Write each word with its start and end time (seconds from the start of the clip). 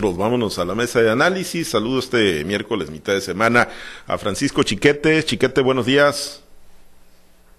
Vámonos 0.00 0.60
a 0.60 0.64
la 0.64 0.76
mesa 0.76 1.02
de 1.02 1.10
análisis. 1.10 1.70
Saludo 1.70 1.98
este 1.98 2.44
miércoles, 2.44 2.88
mitad 2.88 3.14
de 3.14 3.20
semana, 3.20 3.68
a 4.06 4.16
Francisco 4.16 4.62
Chiquete. 4.62 5.24
Chiquete, 5.24 5.60
buenos 5.60 5.86
días. 5.86 6.40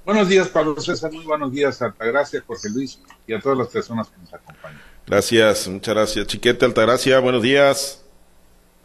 Buenos 0.06 0.30
días, 0.30 0.48
Pablo 0.48 0.80
César. 0.80 1.12
Muy 1.12 1.26
buenos 1.26 1.52
días, 1.52 1.82
Altagracia, 1.82 2.42
Jorge 2.48 2.70
Luis 2.70 3.02
y 3.28 3.34
a 3.34 3.42
todas 3.42 3.58
las 3.58 3.68
personas 3.68 4.08
que 4.08 4.22
nos 4.22 4.34
acompañan. 4.34 4.82
Gracias, 5.06 5.68
muchas 5.68 5.94
gracias. 5.94 6.28
Chiquete, 6.28 6.64
Altagracia, 6.64 7.20
buenos 7.20 7.44
días. 7.44 7.99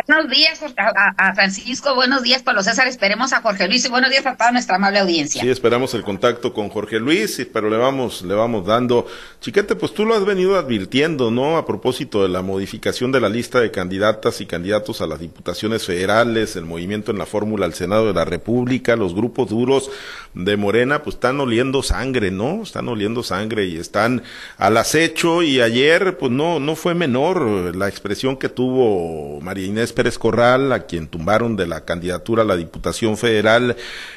Buenos 0.07 0.31
días 0.31 0.61
a, 0.77 1.35
Francisco, 1.35 1.95
buenos 1.95 2.23
días 2.23 2.43
Pablo 2.43 2.63
César, 2.63 2.87
esperemos 2.87 3.33
a 3.33 3.41
Jorge 3.41 3.67
Luis 3.67 3.87
y 3.87 3.89
buenos 3.89 4.11
días 4.11 4.27
a 4.27 4.37
toda 4.37 4.53
nuestra 4.53 4.77
amable 4.77 4.99
audiencia. 4.99 5.41
Sí, 5.41 5.49
esperamos 5.49 5.95
el 5.95 6.03
contacto 6.03 6.53
con 6.53 6.69
Jorge 6.69 7.01
Luis, 7.01 7.41
pero 7.51 7.71
le 7.71 7.79
vamos, 7.79 8.21
le 8.21 8.35
vamos 8.35 8.67
dando. 8.67 9.07
Chiquete, 9.41 9.77
pues 9.77 9.95
tú 9.95 10.05
lo 10.05 10.15
has 10.15 10.27
venido 10.27 10.59
advirtiendo, 10.59 11.31
¿no? 11.31 11.57
A 11.57 11.65
propósito 11.65 12.23
de 12.23 12.29
la 12.29 12.43
modificación 12.43 13.13
de 13.13 13.21
la 13.21 13.31
lista 13.31 13.61
de 13.61 13.71
candidatas 13.71 14.43
y 14.43 14.47
candidatos 14.47 15.01
a 15.01 15.07
las 15.07 15.21
diputaciones 15.21 15.87
federales, 15.87 16.55
el 16.57 16.67
movimiento 16.67 17.11
en 17.11 17.17
la 17.17 17.25
fórmula 17.25 17.65
al 17.65 17.73
Senado 17.73 18.07
de 18.07 18.13
la 18.13 18.27
República, 18.27 18.97
los 18.97 19.15
grupos 19.15 19.49
duros 19.49 19.91
de 20.35 20.59
Morena, 20.59 21.03
pues 21.03 21.17
están 21.17 21.41
oliendo 21.41 21.83
sangre, 21.83 22.31
¿no? 22.31 22.63
Están 22.63 22.89
oliendo 22.89 23.23
sangre 23.23 23.65
y 23.65 23.79
están 23.79 24.23
al 24.59 24.77
acecho 24.77 25.43
y 25.43 25.63
ayer, 25.63 26.19
pues 26.19 26.31
no, 26.31 26.61
no 26.61 26.77
fue 26.77 26.95
menor 26.95 27.75
la 27.75 27.89
expresión 27.89 28.37
que 28.37 28.51
tuvo 28.51 29.41
María 29.41 29.65
Inés 29.65 29.94
Pérez 29.95 30.19
Corral, 30.19 30.73
a 30.73 30.81
quien 30.87 31.07
tumbaron 31.09 31.57
de 31.57 31.67
la 31.67 31.85
candidatura 31.85 32.43
a 32.43 32.47
la 32.47 32.57
Diputación 32.57 33.17
Federal 33.17 33.77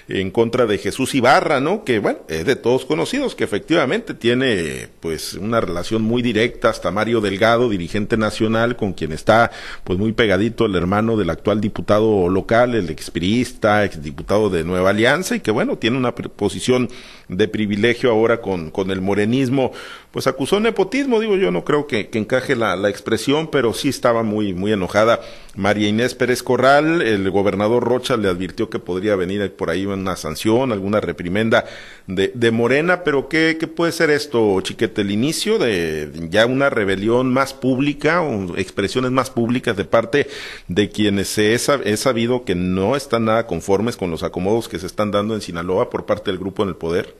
en 0.10 0.32
contra 0.32 0.66
de 0.66 0.78
Jesús 0.78 1.16
Ibarra, 1.16 1.60
¿no? 1.60 1.86
Que 1.86 2.00
bueno, 2.00 2.20
es 2.28 2.46
de 2.46 2.56
todos 2.56 2.86
conocidos, 2.86 3.36
que 3.36 3.44
efectivamente 3.46 4.14
tiene 4.14 4.90
pues 5.00 5.36
una 5.36 5.62
relación 5.62 6.02
muy 6.02 6.22
directa 6.22 6.70
hasta 6.70 6.92
Mario 6.92 7.22
Delgado, 7.22 7.70
dirigente 7.70 8.18
nacional, 8.18 8.76
con 8.76 8.94
quien 8.94 9.12
está 9.12 9.52
pues 9.84 9.98
muy 9.98 10.12
pegadito 10.12 10.66
el 10.66 10.76
hermano 10.76 11.16
del 11.16 11.30
actual 11.30 11.62
diputado 11.62 12.30
local, 12.30 12.76
el 12.76 12.90
expirista, 12.90 13.86
exdiputado 13.86 14.50
de 14.50 14.64
Nueva 14.64 14.90
Alianza, 14.90 15.36
y 15.36 15.40
que 15.40 15.52
bueno, 15.52 15.78
tiene 15.78 15.98
una 15.98 16.14
posición 16.14 16.90
de 17.30 17.48
privilegio 17.48 18.12
ahora 18.12 18.42
con, 18.42 18.72
con 18.72 18.92
el 18.92 19.02
morenismo, 19.02 19.72
pues 20.12 20.28
acusó 20.28 20.60
nepotismo, 20.60 21.20
digo 21.20 21.36
yo 21.36 21.52
no 21.52 21.64
creo 21.64 21.88
que, 21.88 22.10
encaje 22.14 22.56
la, 22.56 22.76
la, 22.76 22.90
expresión, 22.90 23.50
pero 23.52 23.74
sí 23.74 23.90
estaba 23.90 24.24
muy, 24.24 24.54
muy 24.54 24.72
enojada 24.72 25.20
María 25.56 25.90
Inés 25.90 26.16
Pérez 26.16 26.42
Corral, 26.42 27.02
el 27.02 27.30
gobernador 27.30 27.84
Rocha 27.84 28.18
le 28.18 28.28
advirtió 28.28 28.70
que 28.70 28.80
podría 28.80 29.16
venir 29.16 29.54
por 29.56 29.70
ahí 29.70 29.86
una 29.86 30.16
sanción, 30.16 30.72
alguna 30.72 31.02
reprimenda 31.02 31.66
de, 32.08 32.32
de 32.34 32.52
Morena, 32.52 33.04
pero 33.04 33.28
¿qué, 33.28 33.58
¿qué, 33.60 33.68
puede 33.68 33.92
ser 33.92 34.10
esto, 34.10 34.60
Chiquete? 34.62 35.02
¿El 35.02 35.12
inicio 35.12 35.60
de 35.60 36.10
ya 36.30 36.46
una 36.46 36.70
rebelión 36.70 37.32
más 37.32 37.54
pública 37.54 38.22
o 38.22 38.58
expresiones 38.58 39.12
más 39.12 39.30
públicas 39.30 39.76
de 39.76 39.86
parte 39.86 40.28
de 40.68 40.90
quienes 40.90 41.28
se 41.28 41.54
he 41.54 41.98
sabido 41.98 42.46
que 42.46 42.56
no 42.56 42.96
están 42.96 43.26
nada 43.26 43.48
conformes 43.48 43.98
con 43.98 44.10
los 44.10 44.24
acomodos 44.24 44.68
que 44.68 44.80
se 44.80 44.88
están 44.88 45.12
dando 45.12 45.36
en 45.36 45.42
Sinaloa 45.42 45.90
por 45.90 46.06
parte 46.06 46.32
del 46.32 46.40
grupo 46.40 46.64
en 46.64 46.70
el 46.70 46.76
poder? 46.76 47.17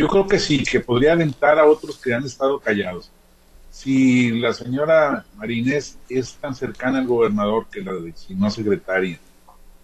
Yo 0.00 0.08
creo 0.08 0.26
que 0.26 0.38
sí, 0.38 0.64
que 0.64 0.80
podría 0.80 1.12
alentar 1.12 1.58
a 1.58 1.66
otros 1.66 1.98
que 1.98 2.14
han 2.14 2.24
estado 2.24 2.58
callados. 2.58 3.10
Si 3.70 4.30
la 4.30 4.54
señora 4.54 5.26
Marinés 5.36 5.98
es 6.08 6.36
tan 6.36 6.54
cercana 6.54 7.00
al 7.00 7.06
gobernador 7.06 7.66
que 7.70 7.82
la 7.82 7.92
designó 7.92 8.50
secretaria, 8.50 9.18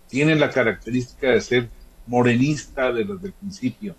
tiene 0.09 0.34
la 0.34 0.48
característica 0.48 1.28
de 1.28 1.42
ser 1.42 1.69
morenista 2.06 2.91
desde 2.94 3.27
el 3.27 3.33
principio, 3.34 3.94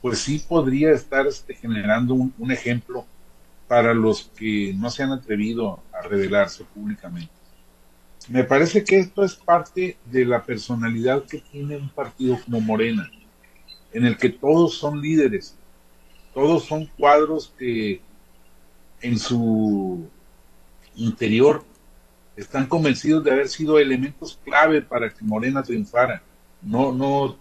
pues 0.00 0.20
sí 0.20 0.42
podría 0.48 0.90
estar 0.92 1.26
este, 1.26 1.54
generando 1.54 2.14
un, 2.14 2.50
ejemplo 2.50 3.04
para 3.68 3.92
los 3.92 4.30
que 4.34 4.72
no 4.74 4.88
se 4.88 5.02
han 5.02 5.12
atrevido 5.12 5.80
a 5.92 6.00
revelarse 6.00 6.64
públicamente. 6.64 7.34
Me 8.28 8.44
parece 8.44 8.84
que 8.84 9.00
esto 9.00 9.22
es 9.22 9.34
parte 9.34 9.98
de 10.06 10.24
la 10.24 10.42
personalidad 10.42 11.24
que 11.24 11.40
tiene 11.40 11.76
un 11.76 11.90
partido 11.90 12.38
como 12.42 12.62
Morena 12.62 13.06
en 13.92 14.06
el 14.06 14.16
que 14.16 14.28
todos 14.28 14.78
son 14.78 15.00
líderes, 15.00 15.56
todos 16.34 16.64
son 16.64 16.86
cuadros 16.98 17.52
que 17.58 18.00
en 19.00 19.18
su 19.18 20.08
interior 20.94 21.64
están 22.36 22.66
convencidos 22.66 23.24
de 23.24 23.32
haber 23.32 23.48
sido 23.48 23.78
elementos 23.78 24.38
clave 24.44 24.82
para 24.82 25.10
que 25.10 25.24
Morena 25.24 25.62
triunfara. 25.62 26.22
No, 26.62 26.92
no, 26.92 27.36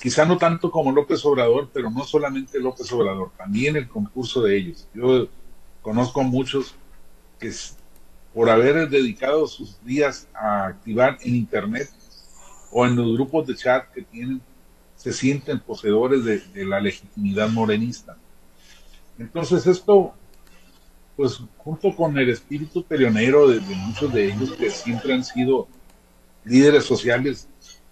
quizá 0.00 0.24
no 0.24 0.36
tanto 0.36 0.70
como 0.70 0.92
López 0.92 1.24
Obrador, 1.24 1.70
pero 1.72 1.90
no 1.90 2.04
solamente 2.04 2.60
López 2.60 2.90
Obrador, 2.92 3.30
también 3.36 3.76
el 3.76 3.88
concurso 3.88 4.42
de 4.42 4.56
ellos. 4.56 4.88
Yo 4.94 5.28
conozco 5.82 6.22
muchos 6.22 6.74
que 7.38 7.52
por 8.34 8.50
haber 8.50 8.88
dedicado 8.88 9.46
sus 9.46 9.82
días 9.84 10.28
a 10.34 10.66
activar 10.66 11.18
en 11.22 11.36
Internet 11.36 11.90
o 12.70 12.84
en 12.84 12.96
los 12.96 13.14
grupos 13.14 13.46
de 13.46 13.54
chat 13.54 13.90
que 13.92 14.02
tienen, 14.02 14.42
se 14.96 15.12
sienten 15.12 15.60
poseedores 15.60 16.24
de, 16.24 16.64
la 16.64 16.80
legitimidad 16.80 17.48
morenista. 17.48 18.16
Entonces 19.18 19.66
esto, 19.66 20.14
pues 21.16 21.40
junto 21.58 21.94
con 21.94 22.18
el 22.18 22.30
espíritu 22.30 22.82
peleonero 22.82 23.48
de, 23.48 23.60
muchos 23.60 24.12
de 24.12 24.32
ellos 24.32 24.52
que 24.52 24.70
siempre 24.70 25.14
han 25.14 25.24
sido 25.24 25.68
líderes 26.44 26.84
sociales 26.84 27.48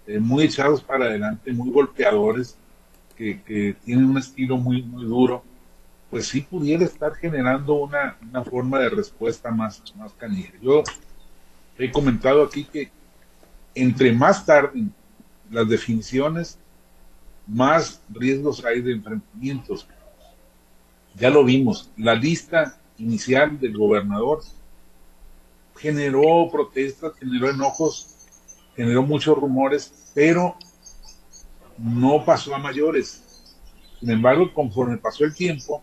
eh, 0.07 0.19
muy 0.19 0.43
echados 0.43 0.81
para 0.81 1.05
adelante, 1.05 1.51
muy 1.53 1.69
golpeadores, 1.71 2.57
que, 3.15 3.75
tienen 3.85 4.05
un 4.05 4.17
estilo 4.17 4.57
muy, 4.57 4.81
muy 4.81 5.05
duro, 5.05 5.43
pues 6.09 6.27
sí 6.27 6.41
pudiera 6.41 6.83
estar 6.83 7.15
generando 7.15 7.75
una, 7.75 8.17
una 8.21 8.43
forma 8.43 8.79
de 8.79 8.89
respuesta 8.89 9.51
más, 9.51 9.81
más. 9.95 10.13
Yo 10.61 10.83
he 11.77 11.91
comentado 11.91 12.43
aquí 12.43 12.65
que 12.65 12.91
entre 13.73 14.11
más 14.11 14.45
tarde 14.45 14.83
las 15.49 15.67
definiciones 15.67 16.59
más 17.47 18.01
riesgos 18.09 18.63
hay 18.65 18.81
de 18.81 18.93
enfrentamientos. 18.93 19.87
Ya 21.15 21.29
lo 21.29 21.43
vimos, 21.43 21.89
la 21.97 22.15
lista 22.15 22.77
inicial 22.97 23.59
del 23.59 23.77
gobernador 23.77 24.41
generó 25.77 26.49
protestas, 26.51 27.13
generó 27.19 27.49
enojos, 27.49 28.07
generó 28.75 29.03
muchos 29.03 29.37
rumores, 29.37 30.11
pero 30.13 30.55
no 31.77 32.23
pasó 32.23 32.55
a 32.55 32.59
mayores. 32.59 33.23
Sin 33.99 34.09
embargo, 34.09 34.53
conforme 34.53 34.97
pasó 34.97 35.23
el 35.23 35.33
tiempo, 35.33 35.81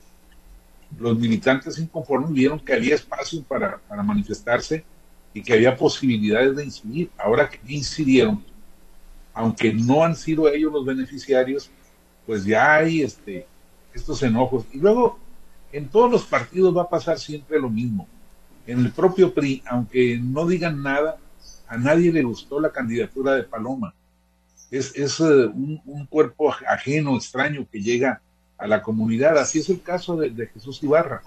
los 0.99 1.19
militantes 1.19 1.79
inconformes 1.79 2.33
vieron 2.33 2.61
que 2.61 2.75
había 2.75 2.95
espacio 2.95 3.43
para, 3.45 3.79
para 3.79 4.03
manifestarse 4.03 4.85
y 5.33 5.43
que 5.43 5.55
había 5.55 5.77
posibilidades 5.77 6.57
de 6.57 6.65
incidir. 6.65 7.11
Ahora 7.19 7.49
que 7.49 7.61
incidieron, 7.73 8.45
aunque 9.35 9.73
no 9.73 10.05
han 10.05 10.17
sido 10.17 10.49
ellos 10.49 10.73
los 10.73 10.85
beneficiarios, 10.85 11.71
pues 12.27 12.45
ya 12.45 12.75
hay 12.75 13.03
este, 13.03 13.47
estos 13.95 14.23
enojos. 14.23 14.67
Y 14.73 14.79
luego, 14.79 15.19
en 15.73 15.89
todos 15.89 16.11
los 16.11 16.25
partidos 16.25 16.77
va 16.77 16.83
a 16.83 16.91
pasar 16.91 17.19
siempre 17.19 17.59
lo 17.59 17.71
mismo. 17.71 18.07
En 18.67 18.81
el 18.81 18.93
propio 18.93 19.33
PRI, 19.35 19.63
aunque 19.67 20.19
no 20.23 20.47
digan 20.47 20.83
nada, 20.83 21.19
a 21.67 21.77
nadie 21.77 22.13
le 22.13 22.23
gustó 22.23 22.61
la 22.61 22.71
candidatura 22.71 23.35
de 23.35 23.45
Paloma. 23.45 23.95
Es, 24.71 24.95
es 24.95 25.21
eh, 25.21 25.25
un, 25.25 26.07
cuerpo 26.09 26.53
ajeno, 26.53 27.17
extraño, 27.17 27.67
que 27.71 27.81
llega 27.81 28.21
a 28.59 28.67
la 28.67 28.83
comunidad. 28.83 29.39
Así 29.39 29.59
es 29.59 29.69
el 29.71 29.83
caso 29.83 30.17
de, 30.17 30.31
de 30.31 30.47
Jesús 30.47 30.83
Ibarra. 30.83 31.23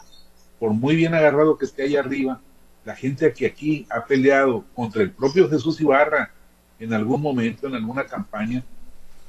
Por 0.60 0.72
muy 0.72 0.96
bien 0.96 1.14
agarrado 1.14 1.58
que 1.58 1.66
esté 1.66 1.84
ahí 1.84 1.96
arriba, 1.96 2.40
la 2.86 2.96
gente 2.96 3.34
que 3.34 3.48
aquí 3.48 3.86
ha 3.90 4.06
peleado 4.06 4.64
contra 4.74 5.02
el 5.02 5.12
propio 5.12 5.50
Jesús 5.50 5.82
Ibarra, 5.82 6.32
en 6.80 6.94
algún 6.94 7.22
momento, 7.22 7.68
en 7.68 7.75
alguna 7.75 8.06
campaña, 8.06 8.63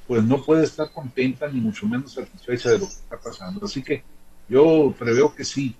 pues 0.06 0.22
no 0.22 0.42
puede 0.42 0.64
estar 0.64 0.90
contenta 0.92 1.48
ni 1.48 1.60
mucho 1.60 1.86
menos 1.86 2.12
satisfecha 2.12 2.70
de 2.70 2.78
lo 2.78 2.86
que 2.86 2.92
está 2.92 3.18
pasando. 3.18 3.64
Así 3.64 3.82
que 3.82 4.02
yo 4.48 4.94
preveo 4.98 5.34
que 5.34 5.44
sí, 5.44 5.74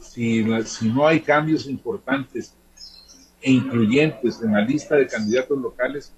si, 0.00 0.44
si 0.64 0.88
no 0.88 1.06
hay 1.06 1.20
cambios 1.20 1.66
importantes 1.66 2.54
e 3.42 3.52
incluyentes 3.52 4.40
en 4.42 4.52
la 4.52 4.62
lista 4.62 4.96
de 4.96 5.06
candidatos 5.06 5.58
locales, 5.58 6.12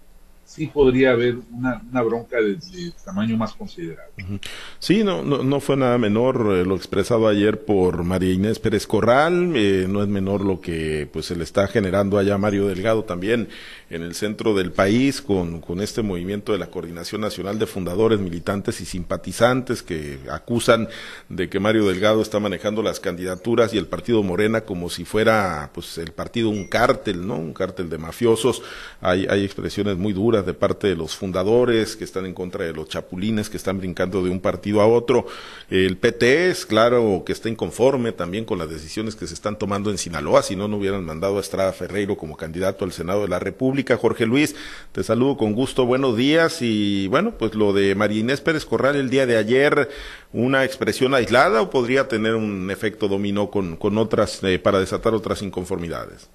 sí 0.48 0.66
podría 0.66 1.10
haber 1.10 1.36
una, 1.52 1.82
una 1.90 2.02
bronca 2.02 2.38
de, 2.38 2.56
tamaño 3.04 3.36
más 3.36 3.52
considerable. 3.52 4.40
Sí, 4.78 5.04
no, 5.04 5.22
no, 5.22 5.42
no 5.42 5.60
fue 5.60 5.76
nada 5.76 5.98
menor 5.98 6.54
eh, 6.54 6.64
lo 6.64 6.74
expresado 6.74 7.28
ayer 7.28 7.66
por 7.66 8.02
María 8.02 8.32
Inés 8.32 8.58
Pérez 8.58 8.86
Corral, 8.86 9.52
eh, 9.54 9.84
no 9.86 10.02
es 10.02 10.08
menor 10.08 10.42
lo 10.42 10.62
que 10.62 11.06
pues 11.12 11.26
se 11.26 11.36
le 11.36 11.44
está 11.44 11.68
generando 11.68 12.16
allá 12.16 12.38
Mario 12.38 12.66
Delgado 12.66 13.04
también 13.04 13.48
en 13.90 14.02
el 14.02 14.14
centro 14.14 14.54
del 14.54 14.72
país 14.72 15.20
con, 15.20 15.60
con 15.60 15.82
este 15.82 16.00
movimiento 16.00 16.52
de 16.52 16.58
la 16.58 16.68
Coordinación 16.68 17.20
Nacional 17.20 17.58
de 17.58 17.66
Fundadores, 17.66 18.18
Militantes 18.18 18.80
y 18.80 18.86
Simpatizantes 18.86 19.82
que 19.82 20.18
acusan 20.30 20.88
de 21.28 21.50
que 21.50 21.60
Mario 21.60 21.86
Delgado 21.86 22.22
está 22.22 22.40
manejando 22.40 22.82
las 22.82 23.00
candidaturas 23.00 23.74
y 23.74 23.78
el 23.78 23.86
partido 23.86 24.22
Morena 24.22 24.62
como 24.62 24.88
si 24.88 25.04
fuera 25.04 25.70
pues 25.74 25.98
el 25.98 26.12
partido 26.12 26.48
un 26.48 26.66
cártel, 26.66 27.26
¿no? 27.26 27.36
Un 27.36 27.52
cártel 27.52 27.90
de 27.90 27.98
mafiosos. 27.98 28.62
Hay, 29.02 29.26
hay 29.28 29.44
expresiones 29.44 29.98
muy 29.98 30.14
duras 30.14 30.37
de 30.46 30.54
parte 30.54 30.88
de 30.88 30.96
los 30.96 31.16
fundadores 31.16 31.96
que 31.96 32.04
están 32.04 32.26
en 32.26 32.34
contra 32.34 32.64
de 32.64 32.72
los 32.72 32.88
chapulines 32.88 33.50
que 33.50 33.56
están 33.56 33.78
brincando 33.78 34.22
de 34.22 34.30
un 34.30 34.40
partido 34.40 34.80
a 34.80 34.86
otro. 34.86 35.26
El 35.70 35.96
PT 35.96 36.50
es 36.50 36.66
claro 36.66 37.22
que 37.24 37.32
está 37.32 37.48
inconforme 37.48 38.12
también 38.12 38.44
con 38.44 38.58
las 38.58 38.70
decisiones 38.70 39.16
que 39.16 39.26
se 39.26 39.34
están 39.34 39.58
tomando 39.58 39.90
en 39.90 39.98
Sinaloa, 39.98 40.42
si 40.42 40.56
no, 40.56 40.68
no 40.68 40.76
hubieran 40.76 41.04
mandado 41.04 41.38
a 41.38 41.40
Estrada 41.40 41.72
Ferreiro 41.72 42.16
como 42.16 42.36
candidato 42.36 42.84
al 42.84 42.92
Senado 42.92 43.22
de 43.22 43.28
la 43.28 43.38
República. 43.38 43.96
Jorge 43.96 44.26
Luis, 44.26 44.54
te 44.92 45.02
saludo 45.02 45.36
con 45.36 45.54
gusto, 45.54 45.86
buenos 45.86 46.16
días 46.16 46.62
y 46.62 47.08
bueno, 47.08 47.32
pues 47.38 47.54
lo 47.54 47.72
de 47.72 47.94
María 47.94 48.20
Inés 48.20 48.40
Pérez 48.40 48.64
Corral 48.64 48.96
el 48.96 49.10
día 49.10 49.26
de 49.26 49.36
ayer, 49.36 49.88
una 50.32 50.64
expresión 50.64 51.14
aislada 51.14 51.62
o 51.62 51.70
podría 51.70 52.08
tener 52.08 52.34
un 52.34 52.70
efecto 52.70 53.08
dominó 53.08 53.50
con, 53.50 53.76
con 53.76 53.98
otras, 53.98 54.42
eh, 54.44 54.58
para 54.58 54.80
desatar 54.80 55.14
otras 55.14 55.42
inconformidades? 55.42 56.28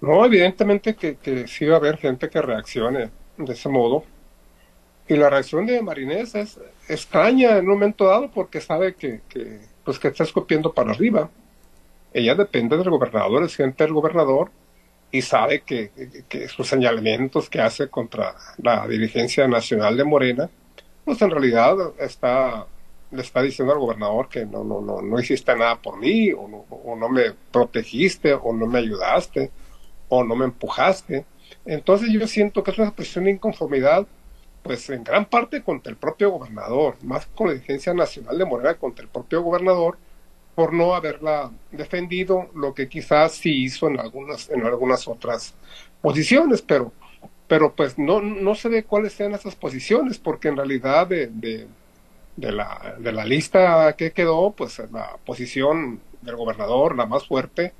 No, 0.00 0.24
evidentemente 0.24 0.94
que, 0.94 1.16
que 1.16 1.46
sí 1.46 1.66
va 1.66 1.74
a 1.74 1.78
haber 1.78 1.96
gente 1.96 2.28
que 2.28 2.42
reaccione 2.42 3.10
de 3.36 3.52
ese 3.52 3.68
modo. 3.68 4.04
Y 5.08 5.16
la 5.16 5.28
reacción 5.28 5.66
de 5.66 5.82
Marinés 5.82 6.34
es 6.34 6.58
extraña 6.88 7.58
en 7.58 7.64
un 7.64 7.72
momento 7.72 8.06
dado 8.06 8.30
porque 8.30 8.60
sabe 8.60 8.94
que, 8.94 9.20
que, 9.28 9.60
pues 9.84 9.98
que 9.98 10.08
está 10.08 10.24
escupiendo 10.24 10.72
para 10.72 10.92
arriba. 10.92 11.30
Ella 12.12 12.34
depende 12.34 12.76
del 12.76 12.90
gobernador, 12.90 13.44
es 13.44 13.56
gente 13.56 13.84
del 13.84 13.92
gobernador 13.92 14.50
y 15.10 15.22
sabe 15.22 15.62
que, 15.62 15.90
que, 16.28 16.48
sus 16.48 16.68
señalamientos 16.68 17.50
que 17.50 17.60
hace 17.60 17.88
contra 17.88 18.34
la 18.58 18.86
dirigencia 18.88 19.46
nacional 19.46 19.96
de 19.96 20.04
Morena, 20.04 20.50
pues 21.04 21.20
en 21.22 21.30
realidad 21.30 21.76
está 21.98 22.66
le 23.10 23.22
está 23.22 23.42
diciendo 23.42 23.72
al 23.72 23.78
gobernador 23.78 24.28
que 24.28 24.44
no, 24.44 24.64
no, 24.64 24.80
no, 24.80 25.00
no 25.00 25.20
hiciste 25.20 25.54
nada 25.54 25.76
por 25.80 25.98
mí, 25.98 26.32
o 26.32 26.48
no, 26.48 26.64
o 26.68 26.96
no 26.96 27.08
me 27.08 27.32
protegiste, 27.52 28.34
o 28.34 28.52
no 28.52 28.66
me 28.66 28.80
ayudaste, 28.80 29.52
o 30.16 30.24
no 30.24 30.36
me 30.36 30.44
empujaste. 30.46 31.24
Entonces 31.64 32.10
yo 32.10 32.26
siento 32.26 32.62
que 32.62 32.70
es 32.70 32.78
una 32.78 32.88
expresión 32.88 33.24
de 33.24 33.32
inconformidad, 33.32 34.06
pues 34.62 34.88
en 34.90 35.04
gran 35.04 35.26
parte 35.26 35.62
contra 35.62 35.90
el 35.90 35.96
propio 35.96 36.30
gobernador, 36.30 36.96
más 37.02 37.26
con 37.26 37.48
la 37.48 37.54
dirigencia 37.54 37.94
nacional 37.94 38.38
de 38.38 38.44
Morena 38.44 38.74
contra 38.74 39.04
el 39.04 39.10
propio 39.10 39.42
gobernador, 39.42 39.98
por 40.54 40.72
no 40.72 40.94
haberla 40.94 41.50
defendido, 41.72 42.48
lo 42.54 42.74
que 42.74 42.88
quizás 42.88 43.32
sí 43.32 43.64
hizo 43.64 43.88
en 43.88 43.98
algunas, 43.98 44.48
en 44.50 44.64
algunas 44.64 45.08
otras 45.08 45.54
posiciones, 46.00 46.62
pero, 46.62 46.92
pero 47.48 47.74
pues 47.74 47.98
no, 47.98 48.20
no 48.22 48.54
sé 48.54 48.68
de 48.68 48.84
cuáles 48.84 49.12
sean 49.14 49.34
esas 49.34 49.56
posiciones, 49.56 50.18
porque 50.18 50.48
en 50.48 50.56
realidad 50.56 51.08
de, 51.08 51.26
de 51.26 51.66
de 52.36 52.52
la, 52.52 52.96
de 52.98 53.12
la 53.12 53.24
lista 53.24 53.94
que 53.96 54.12
quedó, 54.12 54.52
pues 54.52 54.80
la 54.90 55.16
posición 55.24 56.00
del 56.22 56.36
gobernador, 56.36 56.96
la 56.96 57.06
más 57.06 57.26
fuerte, 57.26 57.72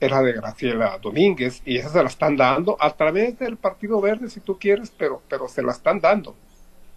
era 0.00 0.22
de 0.22 0.32
Graciela 0.32 0.98
Domínguez, 0.98 1.62
y 1.64 1.78
esa 1.78 1.90
se 1.90 2.02
la 2.02 2.08
están 2.08 2.36
dando 2.36 2.76
a 2.80 2.94
través 2.96 3.38
del 3.38 3.56
Partido 3.56 4.00
Verde, 4.00 4.30
si 4.30 4.40
tú 4.40 4.58
quieres, 4.58 4.92
pero, 4.96 5.22
pero 5.28 5.48
se 5.48 5.62
la 5.62 5.72
están 5.72 6.00
dando. 6.00 6.34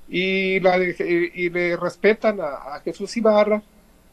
Y, 0.07 0.59
la 0.59 0.77
y, 0.77 1.49
le 1.49 1.77
respetan 1.77 2.39
a, 2.41 2.79
Jesús 2.83 3.15
Ibarra, 3.17 3.61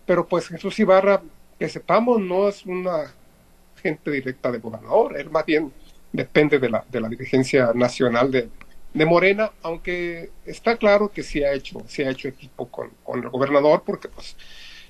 pero 0.06 0.26
pues 0.26 0.48
Jesús 0.48 0.78
Ibarra, 0.78 1.20
que 1.58 1.68
sepamos, 1.68 2.20
no 2.20 2.48
es 2.48 2.64
una 2.64 3.12
gente 3.82 4.10
directa 4.10 4.50
del 4.50 4.60
gobernador, 4.60 5.18
él 5.18 5.30
más 5.30 5.44
bien 5.44 5.72
depende 6.12 6.58
de 6.58 6.70
la, 6.70 6.84
de 6.88 7.00
la 7.00 7.08
dirigencia 7.08 7.72
nacional 7.74 8.30
de, 8.30 8.48
de 8.94 9.04
Morena, 9.04 9.52
aunque 9.62 10.30
está 10.46 10.76
claro 10.76 11.10
que 11.10 11.22
sí 11.22 11.42
ha 11.42 11.52
hecho, 11.52 11.82
sí 11.86 12.02
ha 12.02 12.10
hecho 12.10 12.28
equipo 12.28 12.68
con, 12.68 12.90
el 13.14 13.28
gobernador, 13.28 13.82
porque 13.84 14.08
pues 14.08 14.36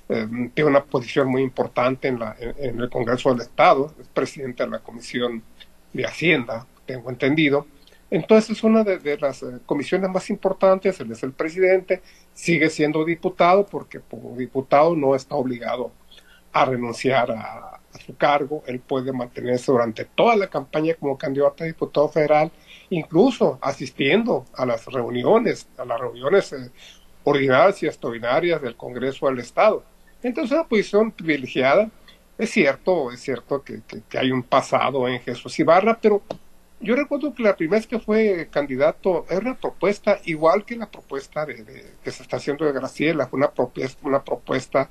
eh, 0.08 0.26
tiene 0.54 0.70
una 0.70 0.84
posición 0.84 1.28
muy 1.28 1.42
importante 1.42 2.08
en, 2.08 2.18
la, 2.18 2.36
en, 2.38 2.80
el 2.80 2.88
Congreso 2.88 3.30
del 3.30 3.42
Estado, 3.42 3.94
es 4.00 4.08
presidente 4.08 4.64
de 4.64 4.70
la 4.70 4.78
Comisión 4.78 5.42
de 5.92 6.06
Hacienda, 6.06 6.66
tengo 6.86 7.10
entendido. 7.10 7.66
Entonces 8.10 8.56
es 8.56 8.64
una 8.64 8.84
de, 8.84 9.18
las 9.18 9.42
eh, 9.42 9.58
comisiones 9.66 10.10
más 10.10 10.30
importantes, 10.30 10.98
él 11.00 11.12
es 11.12 11.22
el 11.22 11.32
presidente, 11.32 12.00
sigue 12.32 12.70
siendo 12.70 13.04
diputado 13.04 13.66
porque 13.66 14.00
como 14.00 14.34
diputado 14.34 14.96
no 14.96 15.14
está 15.14 15.34
obligado 15.34 15.92
a 16.52 16.64
renunciar 16.64 17.30
a, 17.30 17.74
su 18.04 18.16
cargo, 18.16 18.62
él 18.66 18.78
puede 18.78 19.12
mantenerse 19.12 19.72
durante 19.72 20.04
toda 20.04 20.36
la 20.36 20.46
campaña 20.46 20.94
como 20.94 21.18
candidato 21.18 21.64
a 21.64 21.66
diputado 21.66 22.08
federal 22.08 22.52
incluso 22.90 23.58
asistiendo 23.60 24.44
a 24.54 24.64
las 24.64 24.86
reuniones, 24.86 25.68
a 25.76 25.84
las 25.84 26.00
reuniones 26.00 26.52
eh, 26.52 26.70
ordinarias 27.24 27.82
y 27.82 27.86
extraordinarias 27.86 28.62
del 28.62 28.76
Congreso 28.76 29.26
del 29.26 29.40
Estado. 29.40 29.82
Entonces, 30.22 30.52
una 30.52 30.66
posición 30.66 31.10
privilegiada. 31.10 31.90
Es 32.36 32.50
cierto, 32.50 33.10
es 33.10 33.20
cierto 33.20 33.62
que, 33.62 33.80
hay 34.16 34.30
un 34.30 34.44
pasado 34.44 35.08
en 35.08 35.20
Jesús 35.20 35.58
Ibarra, 35.58 35.98
pero 36.00 36.22
yo 36.80 36.94
recuerdo 36.94 37.34
que 37.34 37.42
la 37.42 37.56
primera 37.56 37.78
vez 37.78 37.88
que 37.88 37.98
fue 37.98 38.48
candidato 38.52 39.26
era 39.28 39.40
una 39.40 39.56
propuesta 39.56 40.20
igual 40.24 40.64
que 40.64 40.76
la 40.76 40.88
propuesta 40.88 41.44
de, 41.44 41.94
que 42.04 42.10
se 42.12 42.22
está 42.22 42.36
haciendo 42.36 42.64
de 42.64 42.72
Graciela, 42.72 43.26
fue 43.26 43.38
una, 43.38 43.50
propuesta, 43.50 43.98
una 44.06 44.22
propuesta 44.22 44.88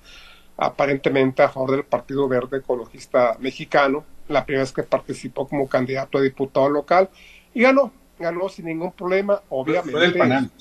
aparentemente 0.57 1.41
a 1.41 1.49
favor 1.49 1.71
del 1.71 1.85
Partido 1.85 2.27
Verde 2.27 2.57
Ecologista 2.57 3.37
Mexicano, 3.39 4.03
la 4.27 4.45
primera 4.45 4.63
vez 4.63 4.73
que 4.73 4.83
participó 4.83 5.47
como 5.47 5.69
candidato 5.69 6.17
a 6.17 6.21
diputado 6.21 6.67
local 6.67 7.09
y 7.53 7.61
ganó, 7.61 7.93
ganó 8.19 8.49
sin 8.49 8.65
ningún 8.65 8.91
problema, 8.91 9.41
obviamente. 9.47 9.99
del 9.99 10.17
Panal. 10.17 10.51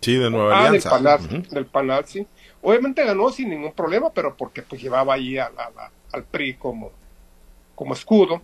Sí, 0.00 0.16
de 0.16 0.30
Nueva 0.30 0.56
ah, 0.56 0.66
Alianza. 0.68 1.18
Del 1.50 1.66
Panal, 1.66 2.06
sí. 2.06 2.26
Obviamente 2.62 3.04
ganó 3.04 3.30
sin 3.30 3.50
ningún 3.50 3.72
problema, 3.72 4.10
pero 4.12 4.36
porque 4.36 4.62
pues 4.62 4.80
llevaba 4.80 5.14
ahí 5.14 5.36
al 5.38 6.24
PRI 6.30 6.54
como, 6.54 6.92
como 7.74 7.94
escudo. 7.94 8.40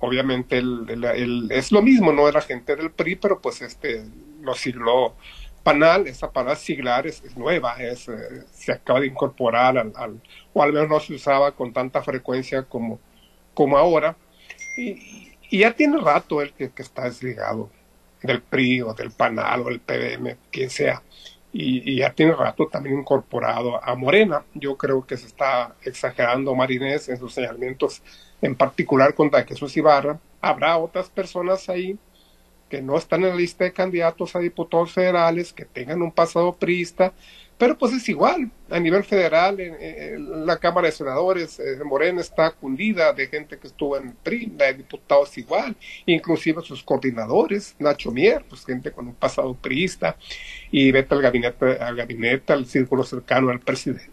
Obviamente 0.00 0.58
él, 0.58 1.48
es 1.50 1.72
lo 1.72 1.80
mismo, 1.80 2.12
no 2.12 2.28
era 2.28 2.40
gente 2.42 2.76
del 2.76 2.90
PRI, 2.90 3.16
pero 3.16 3.40
pues 3.40 3.62
este 3.62 4.04
lo 4.42 4.54
sigló 4.54 5.14
Panal, 5.66 6.06
esa 6.06 6.30
palabra 6.30 6.54
siglar 6.54 7.08
es, 7.08 7.36
nueva, 7.36 7.74
es, 7.82 8.08
eh, 8.08 8.44
se 8.52 8.70
acaba 8.70 9.00
de 9.00 9.08
incorporar 9.08 9.76
al, 9.76 9.92
al, 9.96 10.20
o 10.52 10.62
al 10.62 10.72
menos 10.72 10.88
no 10.88 11.00
se 11.00 11.14
usaba 11.14 11.50
con 11.56 11.72
tanta 11.72 12.02
frecuencia 12.04 12.62
como, 12.62 13.00
como 13.52 13.76
ahora. 13.76 14.16
Y, 14.76 15.32
ya 15.50 15.72
tiene 15.72 15.98
rato 15.98 16.40
el 16.40 16.52
que, 16.52 16.70
está 16.76 17.04
desligado 17.04 17.68
del 18.22 18.42
PRI 18.42 18.82
o 18.82 18.94
del 18.94 19.10
PANAL 19.10 19.62
o 19.62 19.64
del 19.64 19.80
PDM, 19.80 20.36
quien 20.52 20.70
sea. 20.70 21.02
Y, 21.58 21.96
ya 21.96 22.12
tiene 22.12 22.34
rato 22.34 22.68
también 22.68 22.98
incorporado 22.98 23.82
a 23.82 23.94
Morena. 23.94 24.44
Yo 24.52 24.76
creo 24.76 25.06
que 25.06 25.16
se 25.16 25.26
está 25.26 25.74
exagerando 25.82 26.54
Marinés 26.54 27.08
en 27.08 27.16
sus 27.16 27.32
señalamientos, 27.32 28.02
en 28.42 28.54
particular 28.54 29.14
contra 29.14 29.42
Jesús 29.44 29.74
Ibarra. 29.74 30.20
Habrá 30.42 30.76
otras 30.76 31.08
personas 31.08 31.70
ahí 31.70 31.98
que 32.68 32.82
no 32.82 32.98
están 32.98 33.22
en 33.22 33.30
la 33.30 33.36
lista 33.36 33.64
de 33.64 33.72
candidatos 33.72 34.36
a 34.36 34.40
diputados 34.40 34.92
federales, 34.92 35.54
que 35.54 35.64
tengan 35.64 36.02
un 36.02 36.12
pasado 36.12 36.52
priista, 36.52 37.14
pero 37.58 37.78
pues 37.78 37.94
es 37.94 38.06
igual, 38.10 38.50
a 38.68 38.78
nivel 38.78 39.02
federal, 39.02 39.58
en, 39.60 40.46
la 40.46 40.58
Cámara 40.58 40.88
de 40.88 40.92
Senadores, 40.92 41.58
eh, 41.58 41.78
Morena 41.84 42.20
está 42.20 42.50
cundida 42.50 43.14
de 43.14 43.28
gente 43.28 43.58
que 43.58 43.66
estuvo 43.66 43.96
en 43.96 44.12
PRI, 44.12 44.52
de 44.54 44.74
diputados 44.74 45.36
igual, 45.38 45.74
inclusive 46.04 46.60
sus 46.62 46.82
coordinadores, 46.82 47.74
Nacho 47.78 48.10
Mier, 48.10 48.44
pues 48.46 48.64
gente 48.66 48.92
con 48.92 49.08
un 49.08 49.14
pasado 49.14 49.54
priista, 49.54 50.16
y 50.70 50.92
vete 50.92 51.14
al 51.14 51.22
gabinete, 51.22 51.78
al 51.78 51.96
gabinete, 51.96 52.52
al 52.52 52.66
círculo 52.66 53.04
cercano 53.04 53.50
al 53.50 53.60
presidente 53.60 54.10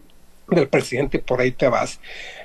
del 0.47 0.67
presidente, 0.67 1.19
por 1.19 1.39
ahí 1.39 1.51
te 1.51 1.67
vas. 1.67 1.99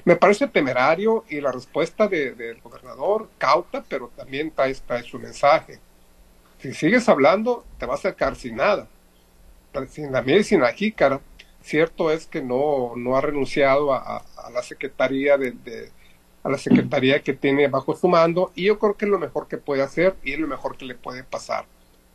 Me 0.05 0.17
parece 0.17 0.47
temerario 0.47 1.25
y 1.29 1.41
la 1.41 1.53
respuesta 1.53 2.07
del 2.09 2.61
gobernador 2.61 3.29
cauta, 3.39 3.85
pero 3.87 4.11
también 4.17 4.51
trae, 4.53 4.75
trae 4.75 5.03
su 5.03 5.19
mensaje. 5.19 5.79
Si 6.59 6.73
sigues 6.73 7.09
hablando, 7.09 7.67
te 7.77 7.87
vas 7.87 8.07
a 8.07 8.15
quedar 8.15 8.37
sin 8.37 8.57
nada 8.57 8.89
sin 9.89 10.13
la 10.13 10.23
miel 10.23 10.41
y 10.41 10.45
sin. 10.45 10.63
Cierto 11.61 12.11
es 12.11 12.27
que 12.27 12.41
no, 12.41 12.93
no 12.97 13.17
ha 13.17 13.21
renunciado 13.21 13.93
a, 13.93 14.25
la 14.53 14.63
secretaría 14.63 15.37
de, 15.37 15.91
a 16.43 16.49
la 16.49 16.57
secretaría 16.57 17.23
que 17.23 17.35
tiene 17.35 17.69
bajo 17.69 17.95
su 17.95 18.09
mando 18.09 18.53
y 18.55 18.65
yo 18.65 18.79
creo 18.79 18.97
que 18.97 19.05
es 19.05 19.11
lo 19.11 19.19
mejor 19.19 19.49
que 19.49 19.59
puede 19.59 19.83
hacer 19.83 20.17
y 20.23 20.33
es 20.33 20.39
lo 20.39 20.47
mejor 20.47 20.77
que 20.77 20.87
le 20.87 20.95
puede 20.95 21.25
pasar. 21.25 21.67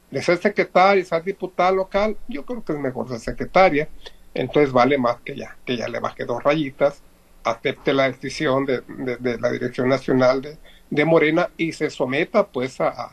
De 0.10 0.22
ser 0.22 0.38
secretaria, 0.38 1.06
ser 1.06 1.24
diputada 1.24 1.72
local, 1.72 2.18
yo 2.28 2.46
creo 2.46 2.64
que 2.64 2.74
es 2.74 2.80
mejor 2.80 3.10
ser 3.10 3.20
secretaria, 3.20 3.90
entonces 4.34 4.72
vale 4.72 4.98
más 4.98 5.18
que 5.22 5.36
ya, 5.36 5.56
que 5.66 5.78
ya 5.78 5.88
le 5.88 6.00
baje 6.00 6.26
dos 6.26 6.44
rayitas, 6.44 7.02
acepte 7.44 7.94
la 7.94 8.10
decisión 8.10 8.66
de, 8.66 8.82
de, 9.20 9.38
la 9.40 9.52
Dirección 9.52 9.90
Nacional 9.90 10.42
de, 10.42 10.58
de 10.90 11.06
Morena 11.06 11.50
y 11.58 11.74
se 11.74 11.90
someta 11.90 12.48
pues 12.48 12.80
a, 12.80 13.12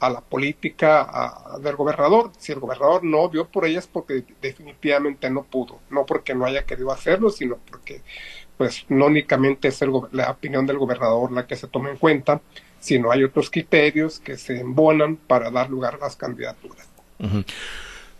a 0.00 0.10
la 0.10 0.20
política 0.20 1.58
del 1.60 1.76
gobernador. 1.76 2.30
Si 2.38 2.52
el 2.52 2.60
gobernador 2.60 3.04
no 3.04 3.28
vio 3.28 3.46
por 3.48 3.66
ellas 3.66 3.86
porque 3.86 4.24
definitivamente 4.40 5.30
no 5.30 5.44
pudo, 5.44 5.80
no 5.90 6.06
porque 6.06 6.34
no 6.34 6.44
haya 6.44 6.64
querido 6.64 6.92
hacerlo, 6.92 7.30
sino 7.30 7.58
porque 7.70 8.02
pues 8.56 8.84
no 8.88 9.06
únicamente 9.06 9.68
es 9.68 9.80
la 10.12 10.30
opinión 10.30 10.66
del 10.66 10.78
gobernador 10.78 11.30
la 11.32 11.46
que 11.46 11.56
se 11.56 11.68
toma 11.68 11.90
en 11.90 11.96
cuenta, 11.96 12.40
sino 12.80 13.10
hay 13.10 13.24
otros 13.24 13.50
criterios 13.50 14.20
que 14.20 14.36
se 14.36 14.60
embonan 14.60 15.16
para 15.16 15.50
dar 15.50 15.70
lugar 15.70 15.94
a 15.94 15.98
las 15.98 16.16
candidaturas. 16.16 16.88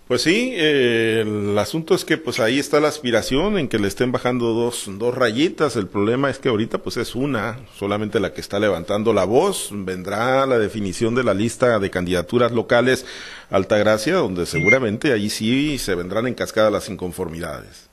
Pues 0.09 0.23
sí, 0.23 0.53
eh, 0.55 1.23
el 1.27 1.59
asunto 1.59 1.95
es 1.95 2.07
que 2.07 2.17
pues 2.17 2.41
ahí 2.41 2.59
está 2.59 2.81
la 2.81 2.89
aspiración 2.89 3.59
en 3.59 3.69
que 3.69 3.79
le 3.79 3.89
estén 3.89 4.11
bajando 4.11 4.55
dos, 4.55 4.87
dos 4.89 5.15
rayitas. 5.15 5.77
El 5.77 5.87
problema 5.87 6.31
es 6.31 6.39
que 6.39 6.49
ahorita 6.49 6.79
pues 6.79 6.97
es 6.97 7.15
una, 7.15 7.59
solamente 7.79 8.19
la 8.19 8.33
que 8.33 8.41
está 8.41 8.59
levantando 8.59 9.13
la 9.13 9.25
voz. 9.25 9.69
Vendrá 9.71 10.47
la 10.47 10.59
definición 10.59 11.15
de 11.15 11.25
la 11.25 11.35
lista 11.35 11.79
de 11.79 11.91
candidaturas 11.91 12.53
locales 12.53 13.05
Altagracia, 13.51 14.15
donde 14.15 14.47
seguramente 14.47 15.13
ahí 15.13 15.29
sí 15.29 15.77
se 15.77 15.95
vendrán 15.95 16.27
en 16.27 16.33
cascada 16.33 16.71
las 16.71 16.89
inconformidades. 16.89 17.91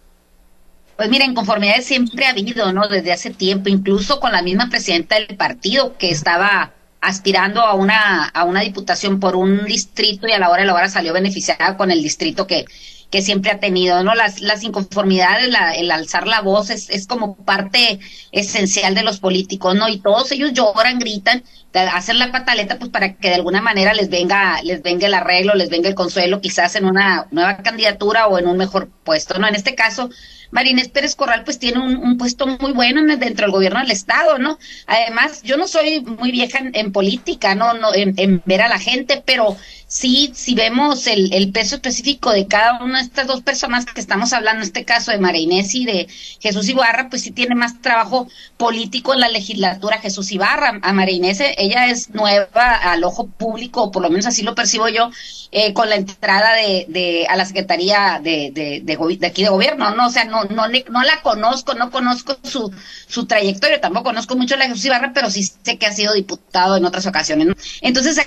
Pues 0.96 1.10
mira, 1.10 1.26
inconformidades 1.26 1.86
siempre 1.86 2.26
ha 2.28 2.30
habido, 2.30 2.72
¿no? 2.72 2.88
Desde 2.88 3.12
hace 3.12 3.32
tiempo, 3.32 3.68
incluso 3.68 4.22
con 4.22 4.32
la 4.32 4.42
misma 4.42 4.70
presidenta 4.70 5.16
del 5.16 5.36
partido 5.36 5.98
que 5.98 6.12
estaba 6.12 6.75
aspirando 7.06 7.62
a 7.62 7.76
una, 7.76 8.26
a 8.26 8.44
una 8.44 8.62
diputación 8.62 9.20
por 9.20 9.36
un 9.36 9.66
distrito 9.66 10.28
y 10.28 10.32
a 10.32 10.40
la 10.40 10.50
hora 10.50 10.62
de 10.62 10.68
la 10.68 10.74
hora 10.74 10.90
salió 10.90 11.14
beneficiada 11.14 11.78
con 11.78 11.92
el 11.92 12.02
distrito 12.02 12.48
que, 12.48 12.66
que 13.12 13.22
siempre 13.22 13.52
ha 13.52 13.60
tenido, 13.60 14.04
¿no? 14.04 14.16
Las, 14.16 14.42
las 14.42 14.64
inconformidades, 14.64 15.54
el 15.78 15.92
alzar 15.92 16.28
la 16.28 16.42
voz 16.42 16.70
es, 16.70 16.90
es 16.90 17.08
como 17.08 17.36
parte 17.36 18.00
esencial 18.32 18.96
de 18.96 19.04
los 19.04 19.20
políticos, 19.20 19.76
¿no? 19.76 19.88
Y 19.88 20.00
todos 20.00 20.32
ellos 20.32 20.54
lloran, 20.54 21.00
gritan, 21.00 21.44
hacen 21.74 22.20
la 22.20 22.32
pataleta, 22.32 22.80
pues 22.80 22.90
para 22.90 23.14
que 23.14 23.30
de 23.30 23.36
alguna 23.36 23.62
manera 23.62 23.94
les 23.94 24.10
venga, 24.10 24.62
les 24.64 24.82
venga 24.82 25.08
el 25.08 25.14
arreglo, 25.14 25.54
les 25.54 25.70
venga 25.70 25.90
el 25.90 25.96
consuelo, 25.96 26.42
quizás 26.42 26.76
en 26.76 26.86
una 26.86 27.28
nueva 27.32 27.58
candidatura 27.58 28.28
o 28.28 28.40
en 28.40 28.48
un 28.48 28.58
mejor 28.58 28.90
puesto, 29.04 29.38
¿no? 29.38 29.48
En 29.48 29.56
este 29.56 29.76
caso, 29.76 30.10
Marinés 30.56 30.88
Pérez 30.88 31.18
Corral 31.18 31.44
pues 31.44 31.60
tiene 31.60 31.80
un, 31.80 32.18
puesto 32.18 32.48
muy 32.48 32.72
bueno 32.72 33.02
dentro 33.18 33.46
del 33.46 33.52
gobierno 33.52 33.82
del 33.82 33.92
Estado, 33.92 34.38
¿no? 34.38 34.58
Además, 34.88 35.44
yo 35.44 35.58
no 35.58 35.68
soy 35.68 36.00
muy 36.00 36.32
vieja 36.32 36.60
en, 36.72 36.94
política, 36.94 37.56
¿no? 37.56 37.74
no 37.74 37.94
en, 37.94 38.42
ver 38.46 38.62
a 38.62 38.70
la 38.70 38.80
gente, 38.80 39.22
pero 39.26 39.58
sí, 39.88 40.32
si 40.34 40.56
vemos 40.56 41.08
el, 41.08 41.34
el, 41.34 41.52
peso 41.52 41.76
específico 41.76 42.32
de 42.32 42.48
cada 42.48 42.82
una 42.82 43.00
de 43.00 43.06
estas 43.06 43.28
dos 43.28 43.42
personas 43.42 43.86
que 43.86 44.00
estamos 44.00 44.32
hablando, 44.32 44.62
en 44.62 44.68
este 44.68 44.86
caso 44.86 45.12
de 45.12 45.20
Marinés 45.20 45.76
y 45.76 45.84
de 45.84 46.08
Jesús 46.40 46.70
Ibarra, 46.70 47.10
pues 47.10 47.24
sí 47.24 47.32
tiene 47.32 47.56
más 47.56 47.82
trabajo 47.82 48.30
político 48.56 49.14
en 49.14 49.20
la 49.20 49.28
legislatura 49.28 49.98
Jesús 49.98 50.32
Ibarra. 50.32 50.80
A 50.82 50.94
Marinés, 50.94 51.42
ella 51.58 51.88
es 51.88 52.12
nueva 52.12 52.76
al 52.76 53.04
ojo 53.04 53.28
público, 53.28 53.92
por 53.92 54.04
lo 54.04 54.10
menos 54.10 54.26
así 54.26 54.42
lo 54.42 54.56
percibo 54.56 54.88
yo, 54.88 55.10
eh, 55.52 55.74
con 55.74 55.90
la 55.90 55.96
entrada 55.96 56.54
de, 56.54 56.86
de 56.88 57.28
a 57.28 57.36
la 57.36 57.46
Secretaría 57.46 58.20
de, 58.24 58.52
de, 58.54 59.28
aquí 59.28 59.44
de 59.44 59.50
gobierno, 59.50 59.94
¿no? 59.96 60.08
O 60.08 60.10
sea, 60.10 60.26
no, 60.26 60.45
no, 60.50 60.68
no 60.68 61.04
la 61.04 61.22
conozco, 61.22 61.74
no 61.74 61.92
conozco 61.92 62.38
su, 62.44 62.74
su 63.08 63.26
trayectoria, 63.26 63.82
tampoco 63.82 64.06
conozco 64.06 64.36
mucho 64.36 64.56
la 64.56 64.66
Jesús 64.66 64.86
Ibarra, 64.86 65.12
pero 65.14 65.30
sí 65.30 65.44
sé 65.44 65.78
que 65.78 65.86
ha 65.86 65.92
sido 65.92 66.14
diputado 66.14 66.78
en 66.78 66.86
otras 66.86 67.06
ocasiones, 67.08 67.48
¿no? 67.48 67.56
Entonces, 67.82 68.20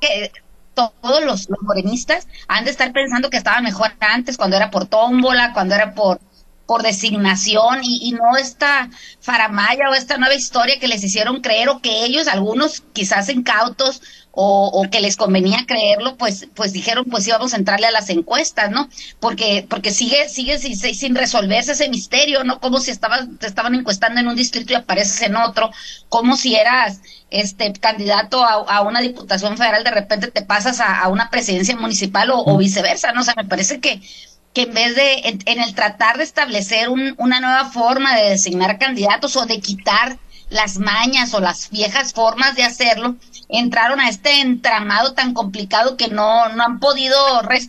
que 0.00 0.32
todos 0.74 1.24
los, 1.24 1.48
morenistas 1.62 2.26
han 2.48 2.64
de 2.64 2.70
estar 2.70 2.92
pensando 2.92 3.30
que 3.30 3.36
estaba 3.36 3.60
mejor 3.60 3.92
antes, 4.00 4.36
cuando 4.36 4.56
era 4.56 4.70
por 4.70 4.86
tómbola, 4.86 5.52
cuando 5.52 5.74
era 5.74 5.94
por 5.94 6.20
por 6.70 6.84
designación 6.84 7.80
y, 7.82 7.98
y, 8.08 8.12
no 8.12 8.36
esta 8.36 8.88
faramaya 9.18 9.90
o 9.90 9.94
esta 9.94 10.18
nueva 10.18 10.36
historia 10.36 10.78
que 10.78 10.86
les 10.86 11.02
hicieron 11.02 11.40
creer 11.40 11.68
o 11.68 11.80
que 11.80 12.04
ellos, 12.04 12.28
algunos 12.28 12.84
quizás 12.92 13.28
incautos 13.28 14.00
o, 14.30 14.86
que 14.88 15.00
les 15.00 15.16
convenía 15.16 15.66
creerlo, 15.66 16.16
pues, 16.16 16.46
pues 16.54 16.72
dijeron, 16.72 17.06
pues 17.10 17.26
íbamos 17.26 17.54
a 17.54 17.56
entrarle 17.56 17.88
a 17.88 17.90
las 17.90 18.08
encuestas, 18.08 18.70
¿no? 18.70 18.88
Porque, 19.18 19.66
porque 19.68 19.90
sigue, 19.90 20.28
sigue 20.28 20.60
sin, 20.60 20.76
sin 20.76 21.16
resolverse 21.16 21.72
ese 21.72 21.88
misterio, 21.88 22.44
¿no? 22.44 22.60
Como 22.60 22.78
si 22.78 22.92
estabas, 22.92 23.26
te 23.40 23.48
estaban 23.48 23.74
encuestando 23.74 24.20
en 24.20 24.28
un 24.28 24.36
distrito 24.36 24.72
y 24.72 24.76
apareces 24.76 25.22
en 25.22 25.34
otro, 25.34 25.72
como 26.08 26.36
si 26.36 26.54
eras 26.54 27.00
este 27.30 27.72
candidato 27.72 28.44
a, 28.44 28.82
una 28.82 29.00
diputación 29.00 29.56
federal, 29.56 29.82
de 29.82 29.90
repente 29.90 30.28
te 30.28 30.42
pasas 30.42 30.78
a, 30.78 31.08
una 31.08 31.30
presidencia 31.30 31.74
municipal 31.74 32.30
o, 32.32 32.56
viceversa, 32.56 33.10
¿no? 33.10 33.22
O 33.22 33.24
sea, 33.24 33.34
me 33.36 33.44
parece 33.44 33.80
que 33.80 34.00
que 34.52 34.62
en 34.62 34.74
vez 34.74 34.96
de, 34.96 35.40
en, 35.46 35.60
el 35.60 35.74
tratar 35.74 36.18
de 36.18 36.24
establecer 36.24 36.88
una 36.88 37.40
nueva 37.40 37.66
forma 37.70 38.16
de 38.16 38.30
designar 38.30 38.78
candidatos 38.78 39.36
o 39.36 39.46
de 39.46 39.60
quitar 39.60 40.18
las 40.48 40.78
mañas 40.78 41.32
o 41.34 41.40
las 41.40 41.70
viejas 41.70 42.12
formas 42.12 42.56
de 42.56 42.64
hacerlo, 42.64 43.14
entraron 43.48 44.00
a 44.00 44.08
este 44.08 44.40
entramado 44.40 45.14
tan 45.14 45.32
complicado 45.34 45.96
que 45.96 46.08
no, 46.08 46.48
no 46.48 46.64
han 46.64 46.80
podido, 46.80 47.16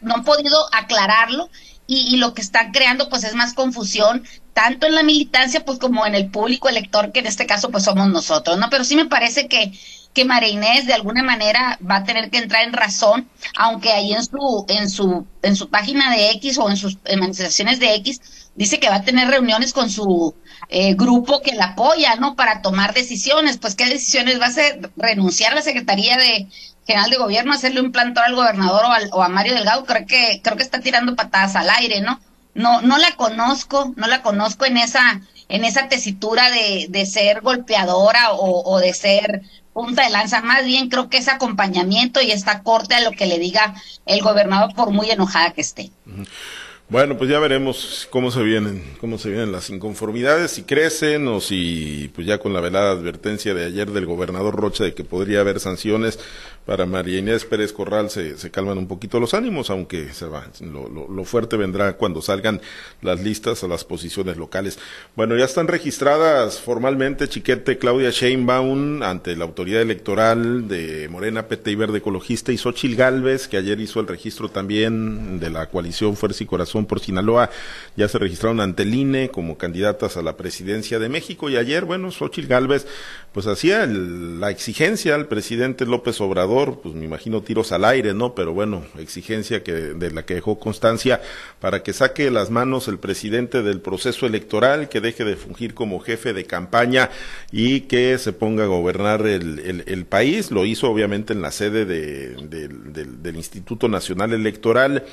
no 0.02 0.16
han 0.16 0.24
podido 0.24 0.58
aclararlo 0.74 1.50
y, 1.86 2.14
y, 2.14 2.18
lo 2.18 2.34
que 2.34 2.42
están 2.42 2.72
creando 2.72 3.10
pues 3.10 3.24
es 3.24 3.36
más 3.36 3.54
confusión 3.54 4.24
tanto 4.54 4.88
en 4.88 4.96
la 4.96 5.04
militancia 5.04 5.66
pues 5.66 5.78
como 5.78 6.06
en 6.06 6.16
el 6.16 6.30
público 6.30 6.70
elector 6.70 7.12
que 7.12 7.20
en 7.20 7.28
este 7.28 7.46
caso 7.46 7.70
pues 7.70 7.84
somos 7.84 8.08
nosotros, 8.10 8.58
¿no? 8.58 8.70
Pero 8.70 8.84
sí 8.84 8.96
me 8.96 9.06
parece 9.06 9.48
que 9.48 9.72
que 10.14 10.26
María 10.26 10.50
Inés 10.50 10.86
de 10.86 10.94
alguna 10.94 11.24
manera 11.24 11.80
va 11.90 11.98
a 11.98 12.04
tener 12.04 12.30
que 12.30 12.38
entrar 12.38 12.64
en 12.64 12.74
razón, 12.74 13.30
aunque 13.58 13.92
ahí 13.92 14.14
en 14.14 14.24
su 14.24 14.66
en 14.70 14.90
su 14.90 15.26
en 15.42 15.56
su 15.56 15.70
página 15.70 16.12
de 16.12 16.32
X 16.32 16.58
o 16.58 16.70
en 16.70 16.78
sus 16.78 16.98
manifestaciones 17.18 17.80
de 17.80 17.96
X 17.96 18.22
dice 18.56 18.80
que 18.80 18.90
va 18.90 18.98
a 18.98 19.04
tener 19.04 19.30
reuniones 19.30 19.74
con 19.74 19.90
su 19.90 20.36
eh, 20.70 20.94
grupo 20.96 21.42
que 21.42 21.54
la 21.54 21.66
apoya, 21.68 22.16
¿no? 22.16 22.36
Para 22.36 22.62
tomar 22.62 22.94
decisiones. 22.94 23.58
Pues, 23.58 23.76
¿qué 23.76 23.86
decisiones 23.86 24.40
va 24.40 24.46
a 24.46 24.50
hacer? 24.50 24.92
¿Renunciar 24.98 25.54
a 25.54 25.56
la 25.56 25.62
Secretaría 25.62 26.18
de 26.18 26.48
General 26.86 27.10
de 27.10 27.18
Gobierno, 27.18 27.54
hacerle 27.54 27.82
un 27.82 27.92
plantón 27.92 28.24
al 28.26 28.36
gobernador 28.36 28.84
o, 29.12 29.24
a 29.24 29.30
Mario 29.30 29.54
Delgado? 29.54 29.86
Creo 29.86 30.06
que, 30.06 30.42
creo 30.44 30.58
que 30.58 30.64
está 30.64 30.80
tirando 30.80 31.16
patadas 31.16 31.56
al 31.56 31.70
aire, 31.70 32.02
¿no? 32.02 32.20
No, 32.54 32.82
no 32.82 32.98
la 32.98 33.12
conozco, 33.16 33.94
no 33.96 34.08
la 34.08 34.22
conozco 34.22 34.66
en 34.66 34.78
esa, 34.78 35.22
en 35.48 35.64
esa 35.64 35.88
tesitura 35.88 36.50
de, 36.52 36.88
de 36.90 37.06
ser 37.06 37.42
golpeadora 37.42 38.34
o, 38.34 38.70
o 38.70 38.80
de 38.80 38.94
ser 38.94 39.44
punta 39.74 40.04
de 40.04 40.10
lanza, 40.10 40.42
más 40.42 40.66
bien 40.66 40.90
creo 40.90 41.10
que 41.10 41.18
es 41.18 41.28
acompañamiento 41.28 42.22
y 42.22 42.32
está 42.32 42.64
corte 42.64 42.96
a 42.96 43.02
lo 43.02 43.12
que 43.12 43.26
le 43.26 43.40
diga 43.40 43.74
el 44.06 44.22
gobernador 44.22 44.74
por 44.76 44.92
muy 44.92 45.10
enojada 45.10 45.54
que 45.54 45.62
esté. 45.62 45.92
Bueno, 46.92 47.18
pues 47.18 47.30
ya 47.30 47.40
veremos 47.40 48.06
cómo 48.10 48.32
se 48.32 48.44
vienen, 48.44 48.84
cómo 49.00 49.18
se 49.18 49.30
vienen 49.30 49.54
las 49.54 49.70
inconformidades, 49.70 50.52
si 50.52 50.64
crecen 50.64 51.26
o 51.30 51.40
si, 51.40 52.12
pues 52.14 52.28
ya 52.28 52.38
con 52.38 52.52
la 52.52 52.60
velada 52.60 52.92
advertencia 52.92 53.54
de 53.54 53.64
ayer 53.64 53.92
del 53.92 54.06
gobernador 54.06 54.58
Rocha 54.58 54.84
de 54.84 54.94
que 54.94 55.06
podría 55.06 55.40
haber 55.40 55.62
sanciones 55.62 56.20
para 56.66 56.86
María 56.86 57.20
Inés 57.20 57.46
Pérez 57.46 57.74
Corral 57.74 58.10
se, 58.10 58.38
se 58.38 58.52
calman 58.52 58.78
un 58.78 58.88
poquito 58.88 59.20
los 59.20 59.34
ánimos, 59.34 59.70
aunque 59.70 60.14
se 60.14 60.26
va, 60.26 60.48
lo, 60.60 60.88
lo, 60.90 61.24
fuerte 61.24 61.58
vendrá 61.58 61.94
cuando 61.94 62.22
salgan 62.22 62.62
las 63.02 63.20
listas 63.22 63.64
a 63.64 63.68
las 63.68 63.84
posiciones 63.84 64.38
locales. 64.38 64.80
Bueno, 65.16 65.38
ya 65.38 65.46
están 65.46 65.68
registradas 65.68 66.60
formalmente 66.60 67.28
Chiquete 67.28 67.78
Claudia 67.78 68.10
Sheinbaum 68.12 69.04
ante 69.04 69.36
la 69.36 69.46
autoridad 69.46 69.82
electoral 69.82 70.68
de 70.68 71.08
Morena, 71.10 71.48
PT 71.48 71.72
y 71.72 71.76
Verde 71.76 72.00
Ecologista 72.00 72.52
y 72.52 72.58
Xochil 72.58 72.96
Gálvez, 72.96 73.48
que 73.48 73.58
ayer 73.58 73.80
hizo 73.80 74.00
el 74.00 74.08
registro 74.08 74.50
también 74.50 75.40
de 75.40 75.50
la 75.50 75.68
coalición 75.70 76.16
Fuerza 76.16 76.44
y 76.44 76.48
Corazón 76.48 76.86
por 76.86 77.00
Sinaloa 77.00 77.50
ya 77.96 78.08
se 78.08 78.18
registraron 78.18 78.60
ante 78.62 78.84
el 78.84 78.94
INE 78.94 79.30
como 79.30 79.58
candidatas 79.58 80.18
a 80.18 80.22
la 80.22 80.38
presidencia 80.38 81.00
de 81.00 81.10
México 81.10 81.50
y 81.50 81.58
ayer, 81.58 81.86
bueno, 81.86 82.12
Xochitl 82.12 82.48
Gálvez 82.48 82.88
pues 83.34 83.48
hacía 83.48 83.86
la 83.86 84.50
exigencia 84.50 85.16
al 85.16 85.28
presidente 85.28 85.86
López 85.86 86.20
Obrador, 86.20 86.51
pues 86.82 86.94
me 86.96 87.06
imagino 87.06 87.42
tiros 87.42 87.72
al 87.72 87.86
aire, 87.86 88.14
¿no? 88.14 88.36
Pero 88.36 88.54
bueno, 88.54 88.84
exigencia 88.98 89.64
que 89.64 89.72
de 89.72 90.12
la 90.12 90.26
que 90.26 90.36
dejó 90.36 90.60
constancia 90.60 91.22
para 91.60 91.84
que 91.84 91.94
saque 91.94 92.30
las 92.30 92.50
manos 92.50 92.88
el 92.88 93.00
presidente 93.00 93.64
del 93.64 93.82
proceso 93.82 94.26
electoral, 94.26 94.90
que 94.90 95.02
deje 95.02 95.24
de 95.24 95.36
fungir 95.36 95.74
como 95.74 96.00
jefe 96.00 96.34
de 96.34 96.46
campaña 96.46 97.10
y 97.52 97.82
que 97.82 98.18
se 98.18 98.34
ponga 98.34 98.66
a 98.66 98.68
gobernar 98.68 99.26
el, 99.26 100.06
país. 100.10 100.52
Lo 100.52 100.66
hizo 100.66 100.90
obviamente 100.90 101.34
en 101.34 101.42
la 101.42 101.52
sede 101.52 101.86
de, 101.86 102.36
del 102.36 103.36
Instituto 103.36 103.88
Nacional 103.88 104.34
Electoral 104.34 105.06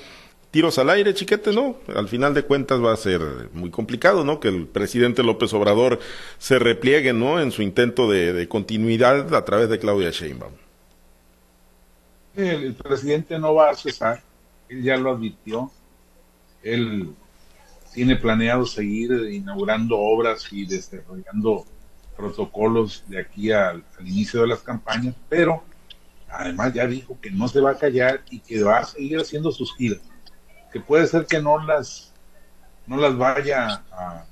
tiros 0.51 0.79
al 0.79 0.91
aire, 0.91 1.15
chiquete, 1.15 1.53
¿no? 1.53 1.77
Al 1.95 2.09
final 2.09 2.35
de 2.35 2.43
cuentas 2.43 2.83
va 2.83 2.93
a 2.93 2.97
ser 2.97 3.21
muy 3.53 3.71
complicado, 3.71 4.25
¿no? 4.25 4.41
Que 4.41 4.49
el 4.49 4.67
presidente 4.67 5.23
López 5.23 5.53
Obrador 5.53 5.99
se 6.39 6.59
repliegue, 6.59 7.13
¿no? 7.13 7.41
En 7.41 7.53
su 7.53 7.63
intento 7.63 8.11
de, 8.11 8.49
continuidad 8.49 9.35
a 9.35 9.45
través 9.45 9.69
de 9.69 9.79
Claudia 9.79 10.11
Sheinbaum. 10.11 10.53
El, 12.39 12.75
presidente 12.75 13.39
no 13.39 13.55
va 13.55 13.71
a 13.71 13.75
cesar, 13.75 14.23
él 14.69 14.83
ya 14.83 14.97
lo 14.97 15.13
advirtió, 15.13 15.71
él 16.63 17.15
tiene 17.93 18.17
planeado 18.17 18.65
seguir 18.65 19.11
inaugurando 19.33 19.99
obras 19.99 20.47
y 20.53 20.65
desarrollando 20.65 21.65
protocolos 22.17 23.05
de 23.09 23.21
aquí 23.21 23.51
al 23.53 23.83
inicio 24.01 24.43
de 24.43 24.49
las 24.49 24.61
campañas, 24.61 25.15
pero 25.29 25.63
además 26.29 26.73
ya 26.73 26.87
dijo 26.87 27.19
que 27.21 27.31
no 27.31 27.49
se 27.49 27.61
va 27.61 27.73
a 27.73 27.79
callar 27.79 28.23
y 28.31 28.41
que 28.41 28.63
va 28.63 28.79
a 28.79 28.85
seguir 28.85 29.19
haciendo 29.19 29.51
sus 29.53 29.75
giras 29.77 30.01
que 30.73 30.81
puede 30.81 31.07
ser 31.07 31.27
que 31.27 31.41
no 31.41 31.65
las, 31.65 32.13
no 32.87 32.97
las 32.97 33.17
vaya 33.17 33.83
a, 33.91 34.25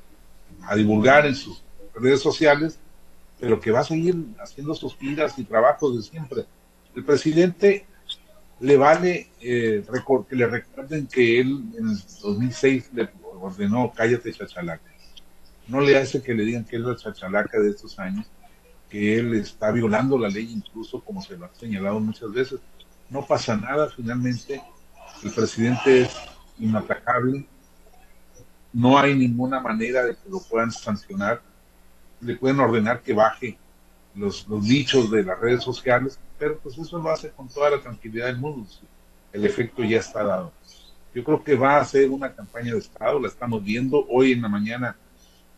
divulgar 0.74 1.26
en 1.26 1.34
sus 1.34 1.62
redes 1.94 2.20
sociales, 2.20 2.78
pero 3.38 3.60
que 3.60 3.70
va 3.70 3.80
a 3.80 3.84
seguir 3.84 4.16
haciendo 4.40 4.74
sus 4.74 4.96
giras 4.96 5.38
y 5.38 5.44
trabajos 5.44 5.96
de 5.96 6.02
siempre. 6.02 6.44
El 6.94 7.04
presidente 7.04 7.86
le 8.60 8.76
vale 8.76 9.30
eh, 9.40 9.84
que 10.28 10.36
le 10.36 10.46
recuerden 10.46 11.06
que 11.06 11.40
él 11.40 11.64
en 11.78 11.90
el 11.90 11.98
2006 12.22 12.90
le 12.94 13.08
ordenó 13.40 13.92
cállate 13.94 14.32
chachalaca. 14.32 14.90
No 15.68 15.80
le 15.80 15.98
hace 15.98 16.22
que 16.22 16.34
le 16.34 16.44
digan 16.44 16.64
que 16.64 16.76
es 16.76 16.82
la 16.82 16.96
chachalaca 16.96 17.58
de 17.58 17.70
estos 17.70 17.98
años, 17.98 18.26
que 18.88 19.18
él 19.18 19.34
está 19.34 19.72
violando 19.72 20.16
la 20.16 20.28
ley 20.28 20.50
incluso 20.52 21.00
como 21.02 21.20
se 21.20 21.36
lo 21.36 21.46
ha 21.46 21.54
señalado 21.54 22.00
muchas 22.00 22.32
veces. 22.32 22.60
No 23.10 23.26
pasa 23.26 23.56
nada, 23.56 23.88
finalmente 23.94 24.62
El 25.22 25.30
presidente 25.32 26.02
es 26.02 26.16
inatacable, 26.58 27.46
no 28.72 28.98
hay 28.98 29.14
ninguna 29.14 29.60
manera 29.60 30.04
de 30.04 30.14
que 30.14 30.28
lo 30.28 30.40
puedan 30.40 30.70
sancionar, 30.70 31.42
le 32.20 32.36
pueden 32.36 32.60
ordenar 32.60 33.02
que 33.02 33.12
baje 33.12 33.58
los, 34.16 34.48
los 34.48 34.64
dichos 34.66 35.10
de 35.10 35.22
las 35.22 35.38
redes 35.38 35.62
sociales, 35.62 36.18
pero 36.38 36.58
pues 36.58 36.78
eso 36.78 36.98
lo 36.98 37.10
hace 37.10 37.30
con 37.30 37.48
toda 37.48 37.70
la 37.70 37.80
tranquilidad 37.80 38.26
del 38.26 38.38
mundo. 38.38 38.68
El 39.32 39.44
efecto 39.44 39.84
ya 39.84 39.98
está 39.98 40.24
dado. 40.24 40.52
Yo 41.14 41.24
creo 41.24 41.42
que 41.42 41.54
va 41.54 41.78
a 41.78 41.84
ser 41.84 42.10
una 42.10 42.32
campaña 42.32 42.72
de 42.72 42.78
Estado, 42.78 43.20
la 43.20 43.28
estamos 43.28 43.62
viendo. 43.62 44.06
Hoy 44.08 44.32
en 44.32 44.42
la 44.42 44.48
mañana 44.48 44.96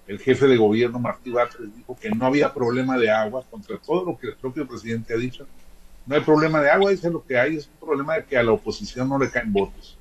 el 0.07 0.19
jefe 0.19 0.47
de 0.47 0.57
gobierno, 0.57 0.99
Martí 0.99 1.31
Batres, 1.31 1.69
dijo 1.77 1.97
que 2.00 2.11
no 2.11 2.27
había 2.27 2.53
problema 2.53 2.97
de 2.97 3.11
agua, 3.11 3.45
contra 3.50 3.77
todo 3.79 4.05
lo 4.05 4.19
que 4.19 4.29
el 4.29 4.37
propio 4.37 4.67
presidente 4.67 5.12
ha 5.12 5.19
dicho. 5.19 5.47
No 6.07 6.15
hay 6.15 6.23
problema 6.23 6.62
de 6.62 6.71
agua, 6.71 6.91
dice 6.91 7.11
lo 7.11 7.23
que 7.25 7.38
hay 7.38 7.57
es 7.57 7.67
un 7.67 7.87
problema 7.87 8.15
de 8.15 8.25
que 8.25 8.38
a 8.38 8.43
la 8.43 8.53
oposición 8.53 9.09
no 9.09 9.19
le 9.19 9.31
caen 9.31 9.53
votos. 9.53 9.99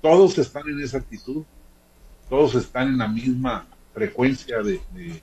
Todos 0.00 0.38
están 0.38 0.66
en 0.68 0.80
esa 0.80 0.98
actitud, 0.98 1.44
todos 2.30 2.54
están 2.54 2.88
en 2.88 2.98
la 2.98 3.08
misma 3.08 3.66
frecuencia 3.92 4.62
de 4.62 4.80
de 4.94 5.22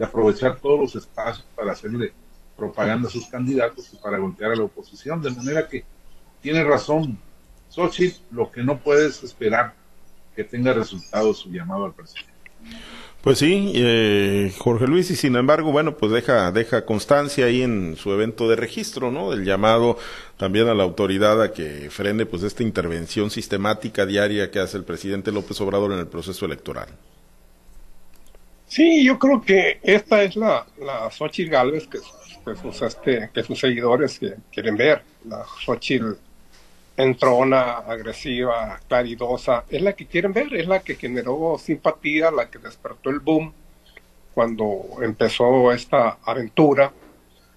aprovechar 0.00 0.58
todos 0.58 0.80
los 0.80 0.94
espacios 0.94 1.46
para 1.54 1.72
hacerle 1.72 2.12
propaganda 2.56 3.08
a 3.08 3.10
sus 3.10 3.26
candidatos 3.26 3.92
y 3.92 3.96
para 3.96 4.18
golpear 4.18 4.52
a 4.52 4.56
la 4.56 4.62
oposición. 4.62 5.20
De 5.20 5.30
manera 5.30 5.68
que 5.68 5.84
tiene 6.40 6.62
razón 6.64 7.18
Xochitl, 7.70 8.20
lo 8.30 8.50
que 8.50 8.62
no 8.62 8.78
puedes 8.78 9.22
esperar 9.22 9.74
que 10.36 10.44
tenga 10.44 10.72
resultados 10.72 11.38
su 11.38 11.50
llamado 11.50 11.86
al 11.86 11.94
presidente. 11.94 12.32
Pues 13.22 13.38
sí, 13.38 13.72
eh, 13.76 14.52
Jorge 14.58 14.88
Luis, 14.88 15.10
y 15.12 15.16
sin 15.16 15.36
embargo, 15.36 15.70
bueno, 15.70 15.96
pues 15.96 16.10
deja, 16.10 16.50
deja 16.50 16.84
constancia 16.84 17.46
ahí 17.46 17.62
en 17.62 17.94
su 17.96 18.12
evento 18.12 18.48
de 18.48 18.56
registro, 18.56 19.12
¿no? 19.12 19.30
Del 19.30 19.44
llamado 19.44 19.96
también 20.36 20.66
a 20.66 20.74
la 20.74 20.82
autoridad 20.82 21.40
a 21.40 21.52
que 21.52 21.88
frene 21.90 22.26
pues 22.26 22.42
esta 22.42 22.64
intervención 22.64 23.30
sistemática 23.30 24.06
diaria 24.06 24.50
que 24.50 24.58
hace 24.58 24.76
el 24.76 24.84
presidente 24.84 25.30
López 25.30 25.60
Obrador 25.60 25.92
en 25.92 26.00
el 26.00 26.08
proceso 26.08 26.46
electoral. 26.46 26.88
Sí, 28.72 29.04
yo 29.04 29.18
creo 29.18 29.42
que 29.42 29.80
esta 29.82 30.22
es 30.22 30.34
la, 30.34 30.64
la 30.78 31.10
Xochitl 31.10 31.50
Galvez 31.50 31.86
que, 31.86 31.98
sus, 31.98 32.80
este, 32.80 33.28
que 33.30 33.42
sus 33.42 33.60
seguidores 33.60 34.18
quieren 34.50 34.78
ver. 34.78 35.02
La 35.26 35.44
Xochitl 35.44 36.14
entrona, 36.96 37.80
agresiva, 37.80 38.80
claridosa, 38.88 39.64
es 39.68 39.82
la 39.82 39.92
que 39.92 40.06
quieren 40.06 40.32
ver, 40.32 40.54
es 40.54 40.66
la 40.66 40.80
que 40.80 40.94
generó 40.94 41.58
simpatía, 41.58 42.30
la 42.30 42.48
que 42.48 42.58
despertó 42.60 43.10
el 43.10 43.20
boom 43.20 43.52
cuando 44.32 44.86
empezó 45.02 45.70
esta 45.70 46.16
aventura 46.24 46.94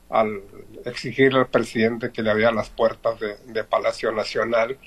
al 0.09 0.41
exigirle 0.83 1.39
al 1.39 1.47
presidente 1.47 2.11
que 2.11 2.23
le 2.23 2.31
abría 2.31 2.51
las 2.51 2.69
puertas 2.69 3.17
de 3.21 3.63
Palacio 3.63 4.11
Nacional 4.11 4.77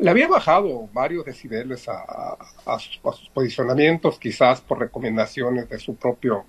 le 0.00 0.10
había 0.10 0.28
bajado 0.28 0.88
varios 0.92 1.26
decibeles 1.26 1.86
a, 1.88 2.78
sus, 2.78 2.98
posicionamientos, 3.34 4.18
quizás 4.18 4.60
por 4.60 4.78
recomendaciones 4.78 5.68
de 5.68 5.78
su 5.78 5.94
propio, 5.94 6.46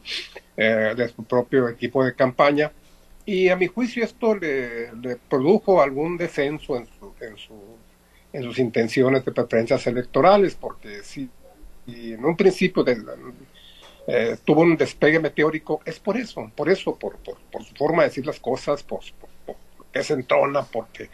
eh, 0.56 0.94
de 0.96 1.08
su 1.10 1.24
propio 1.24 1.68
equipo 1.68 2.04
de 2.04 2.16
campaña. 2.16 2.72
Y 3.26 3.50
a 3.50 3.58
mi 3.58 3.68
juicio 3.68 4.04
esto 4.04 4.36
le, 4.36 4.90
produjo 5.30 5.82
algún 5.82 6.18
descenso 6.18 6.78
en, 6.78 6.88
en, 8.32 8.44
sus 8.44 8.58
intenciones 8.58 9.26
de 9.26 9.32
preferencias 9.32 9.86
electorales, 9.86 10.56
porque 10.56 11.04
si, 11.04 11.30
en 11.88 12.24
un 12.24 12.38
principio 12.38 12.86
eh, 14.08 14.38
tuvo 14.46 14.62
un 14.62 14.78
despegue 14.78 15.20
meteórico, 15.20 15.82
es 15.86 16.00
por 16.00 16.16
eso, 16.16 16.50
por 16.56 16.70
eso, 16.70 16.96
por, 16.96 17.18
su 17.66 17.76
forma 17.76 18.04
de 18.04 18.10
decir 18.10 18.26
las 18.26 18.40
cosas, 18.40 18.82
por, 18.82 19.02
por, 19.46 19.58
se 20.04 20.14
entrona, 20.14 20.64
porque 20.64 21.10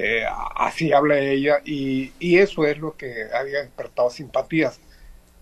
eh, 0.00 0.24
así 0.54 0.92
habla 0.92 1.18
ella 1.18 1.60
y, 1.64 2.12
eso 2.20 2.64
es 2.64 2.78
lo 2.78 2.96
que 2.96 3.24
había 3.34 3.62
despertado 3.62 4.10
simpatías. 4.10 4.80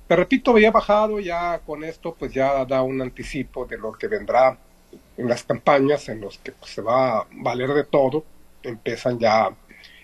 Te 0.09 0.17
repito, 0.17 0.53
había 0.53 0.71
bajado 0.71 1.21
ya 1.21 1.59
con 1.67 1.85
esto, 1.85 2.15
pues 2.15 2.33
ya 2.33 2.65
da 2.65 2.83
un 2.83 3.03
anticipo 3.03 3.67
de 3.67 3.77
lo 3.77 3.93
que 3.93 4.09
vendrá 4.09 4.57
en 5.19 5.29
las 5.29 5.43
campañas 5.45 6.09
en 6.09 6.23
los 6.23 6.39
que 6.39 6.53
pues, 6.53 6.71
se 6.73 6.81
va 6.81 7.19
a 7.19 7.27
valer 7.33 7.69
de 7.75 7.85
todo. 7.85 8.25
Empiezan 8.63 9.19
ya 9.19 9.51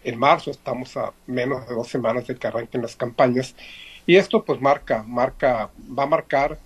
en 0.04 0.18
marzo, 0.18 0.50
estamos 0.50 0.98
a 0.98 1.14
menos 1.26 1.66
de 1.66 1.74
dos 1.74 1.88
semanas 1.88 2.26
de 2.26 2.36
que 2.36 2.46
arranquen 2.46 2.82
las 2.82 2.94
campañas 2.94 3.54
y 4.04 4.16
esto 4.16 4.44
pues 4.44 4.60
marca, 4.60 5.02
marca, 5.04 5.70
va 5.98 6.02
a 6.02 6.06
marcar 6.06 6.58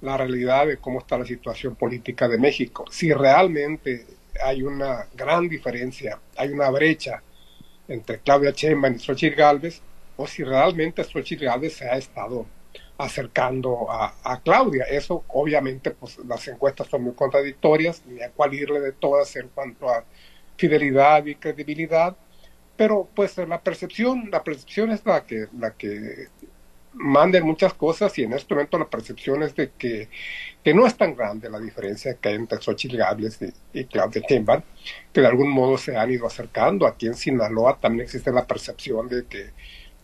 la 0.00 0.16
realidad 0.16 0.68
de 0.68 0.76
cómo 0.76 1.00
está 1.00 1.18
la 1.18 1.24
situación 1.24 1.74
política 1.74 2.28
de 2.28 2.38
México. 2.38 2.84
Si 2.88 3.12
realmente 3.12 4.06
hay 4.44 4.62
una 4.62 5.08
gran 5.14 5.48
diferencia, 5.48 6.20
hay 6.36 6.50
una 6.50 6.70
brecha 6.70 7.20
entre 7.92 8.18
Claudia 8.18 8.52
Sheinbaum 8.52 8.94
y 8.94 8.98
Xochitl 8.98 9.36
Galvez, 9.36 9.80
o 10.16 10.26
si 10.26 10.44
realmente 10.44 11.04
Xochitl 11.04 11.44
Galvez 11.44 11.74
se 11.74 11.88
ha 11.88 11.96
estado 11.96 12.46
acercando 12.98 13.90
a, 13.90 14.40
Claudia. 14.44 14.84
Eso, 14.84 15.24
obviamente, 15.28 15.90
pues 15.90 16.18
las 16.26 16.46
encuestas 16.48 16.88
son 16.88 17.02
muy 17.02 17.14
contradictorias, 17.14 18.02
ni 18.06 18.22
a 18.22 18.30
cuál 18.30 18.54
irle 18.54 18.80
de 18.80 18.92
todas 18.92 19.34
en 19.36 19.48
cuanto 19.48 19.88
a 19.88 20.04
fidelidad 20.56 21.24
y 21.26 21.34
credibilidad, 21.34 22.16
pero 22.76 23.08
pues 23.14 23.36
la 23.38 23.60
percepción, 23.60 24.30
la 24.30 24.42
percepción 24.42 24.90
es 24.90 25.04
la 25.04 25.26
que, 25.26 25.46
la 25.58 25.72
que 25.72 26.28
manden 26.94 27.44
muchas 27.44 27.74
cosas 27.74 28.16
y 28.18 28.24
en 28.24 28.32
este 28.32 28.54
momento 28.54 28.78
la 28.78 28.88
percepción 28.88 29.42
es 29.42 29.54
de 29.54 29.70
que, 29.76 30.08
que 30.62 30.74
no 30.74 30.86
es 30.86 30.96
tan 30.96 31.16
grande 31.16 31.48
la 31.48 31.58
diferencia 31.58 32.14
que 32.14 32.30
hay 32.30 32.34
entre 32.34 32.60
Xochitl 32.60 32.96
Gables 32.96 33.38
y, 33.72 33.84
Claudia 33.84 34.22
Sheinbaum, 34.28 34.62
que 35.12 35.20
de 35.20 35.26
algún 35.26 35.50
modo 35.50 35.78
se 35.78 35.96
han 35.96 36.10
ido 36.10 36.26
acercando. 36.26 36.86
Aquí 36.86 37.06
en 37.06 37.14
Sinaloa 37.14 37.78
también 37.80 38.04
existe 38.04 38.30
la 38.30 38.46
percepción 38.46 39.08
de 39.08 39.26
que, 39.26 39.50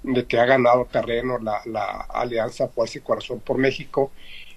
de 0.03 0.27
que 0.27 0.39
ha 0.39 0.47
ganado 0.47 0.87
terreno 0.87 1.39
la, 1.39 1.61
la 1.67 2.01
alianza 2.09 2.69
Fuerza 2.69 2.99
y 2.99 3.03
Corazón 3.03 3.41
por 3.41 3.59
México 3.59 4.11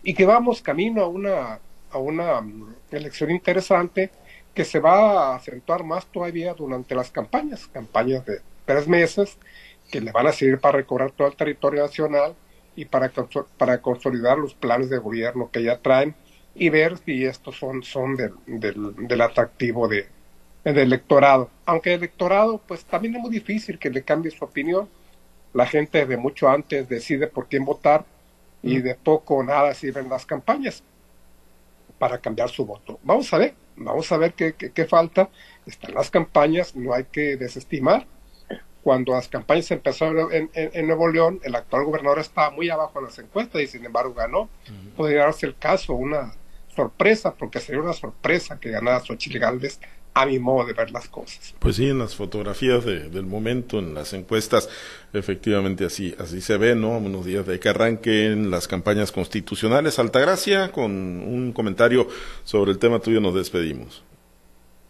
y 0.03 0.13
que 0.13 0.25
vamos 0.25 0.61
camino 0.61 1.03
a 1.03 1.07
una, 1.07 1.59
a 1.91 1.97
una 1.97 2.41
mm, 2.41 2.75
elección 2.91 3.31
interesante 3.31 4.11
que 4.53 4.65
se 4.65 4.79
va 4.79 5.31
a 5.31 5.35
acentuar 5.35 5.83
más 5.83 6.05
todavía 6.07 6.53
durante 6.53 6.95
las 6.95 7.11
campañas, 7.11 7.67
campañas 7.67 8.25
de 8.25 8.41
tres 8.65 8.87
meses, 8.87 9.37
que 9.91 10.01
le 10.01 10.11
van 10.11 10.25
a 10.25 10.31
servir 10.31 10.59
para 10.59 10.77
recorrer 10.77 11.11
todo 11.11 11.27
el 11.27 11.35
territorio 11.35 11.83
nacional 11.83 12.33
y 12.75 12.85
para, 12.85 13.11
para 13.57 13.81
consolidar 13.81 14.37
los 14.37 14.55
planes 14.55 14.89
de 14.89 14.97
gobierno 14.97 15.51
que 15.51 15.61
ya 15.61 15.79
traen 15.79 16.15
y 16.55 16.69
ver 16.69 16.97
si 16.97 17.25
estos 17.25 17.57
son, 17.57 17.83
son 17.83 18.15
del, 18.15 18.33
del, 18.47 19.21
atractivo 19.21 19.87
de, 19.87 20.07
del 20.63 20.77
electorado. 20.77 21.49
Aunque 21.65 21.93
el 21.93 21.99
electorado, 21.99 22.59
pues 22.65 22.85
también 22.85 23.15
es 23.15 23.21
muy 23.21 23.29
difícil 23.29 23.77
que 23.77 23.89
le 23.89 24.03
cambie 24.03 24.31
su 24.31 24.43
opinión. 24.43 24.89
La 25.53 25.65
gente 25.65 26.05
de 26.05 26.17
mucho 26.17 26.49
antes 26.49 26.87
decide 26.87 27.27
por 27.27 27.47
quién 27.47 27.65
votar 27.65 28.05
y 28.63 28.77
mm. 28.77 28.83
de 28.83 28.95
poco 28.95 29.35
o 29.35 29.43
nada 29.43 29.73
sirven 29.73 30.09
las 30.09 30.25
campañas 30.25 30.83
para 31.99 32.17
cambiar 32.17 32.49
su 32.49 32.65
voto. 32.65 32.99
Vamos 33.03 33.31
a 33.33 33.37
ver, 33.37 33.53
vamos 33.75 34.11
a 34.11 34.17
ver 34.17 34.33
qué, 34.33 34.53
qué, 34.53 34.71
qué 34.71 34.85
falta. 34.85 35.29
Están 35.65 35.93
las 35.93 36.09
campañas, 36.09 36.75
no 36.75 36.93
hay 36.93 37.03
que 37.05 37.35
desestimar 37.35 38.07
cuando 38.83 39.13
las 39.13 39.27
campañas 39.27 39.69
empezaron 39.71 40.33
en, 40.33 40.49
en, 40.53 40.87
Nuevo 40.87 41.07
León, 41.07 41.39
el 41.43 41.55
actual 41.55 41.85
gobernador 41.85 42.19
estaba 42.19 42.49
muy 42.49 42.69
abajo 42.69 42.99
en 42.99 43.05
las 43.05 43.19
encuestas 43.19 43.61
y 43.61 43.67
sin 43.67 43.85
embargo 43.85 44.13
ganó. 44.13 44.49
Podría 44.95 45.25
darse 45.25 45.45
el 45.45 45.55
caso, 45.55 45.93
una 45.93 46.33
sorpresa, 46.75 47.33
porque 47.35 47.59
sería 47.59 47.81
una 47.81 47.93
sorpresa 47.93 48.59
que 48.59 48.71
ganara 48.71 48.99
Xochitl 49.01 49.37
Galvez 49.37 49.79
a 50.13 50.25
mi 50.25 50.39
modo 50.39 50.65
de 50.65 50.73
ver 50.73 50.91
las 50.91 51.07
cosas. 51.07 51.53
Pues 51.59 51.77
sí, 51.77 51.87
en 51.87 51.99
las 51.99 52.15
fotografías 52.15 52.83
del 52.83 53.25
momento, 53.25 53.79
en 53.79 53.93
las 53.93 54.13
encuestas, 54.13 54.67
efectivamente 55.13 55.85
así, 55.85 56.13
así 56.19 56.41
se 56.41 56.57
ve, 56.57 56.75
¿no? 56.75 56.97
Unos 56.97 57.25
días 57.25 57.45
de 57.45 57.59
que 57.59 57.69
arranquen 57.69 58.51
las 58.51 58.67
campañas 58.67 59.11
constitucionales. 59.11 59.99
Altagracia, 59.99 60.71
con 60.71 60.91
un 60.91 61.53
comentario 61.53 62.07
sobre 62.43 62.71
el 62.71 62.79
tema 62.79 62.99
tuyo 62.99 63.21
nos 63.21 63.35
despedimos 63.35 64.03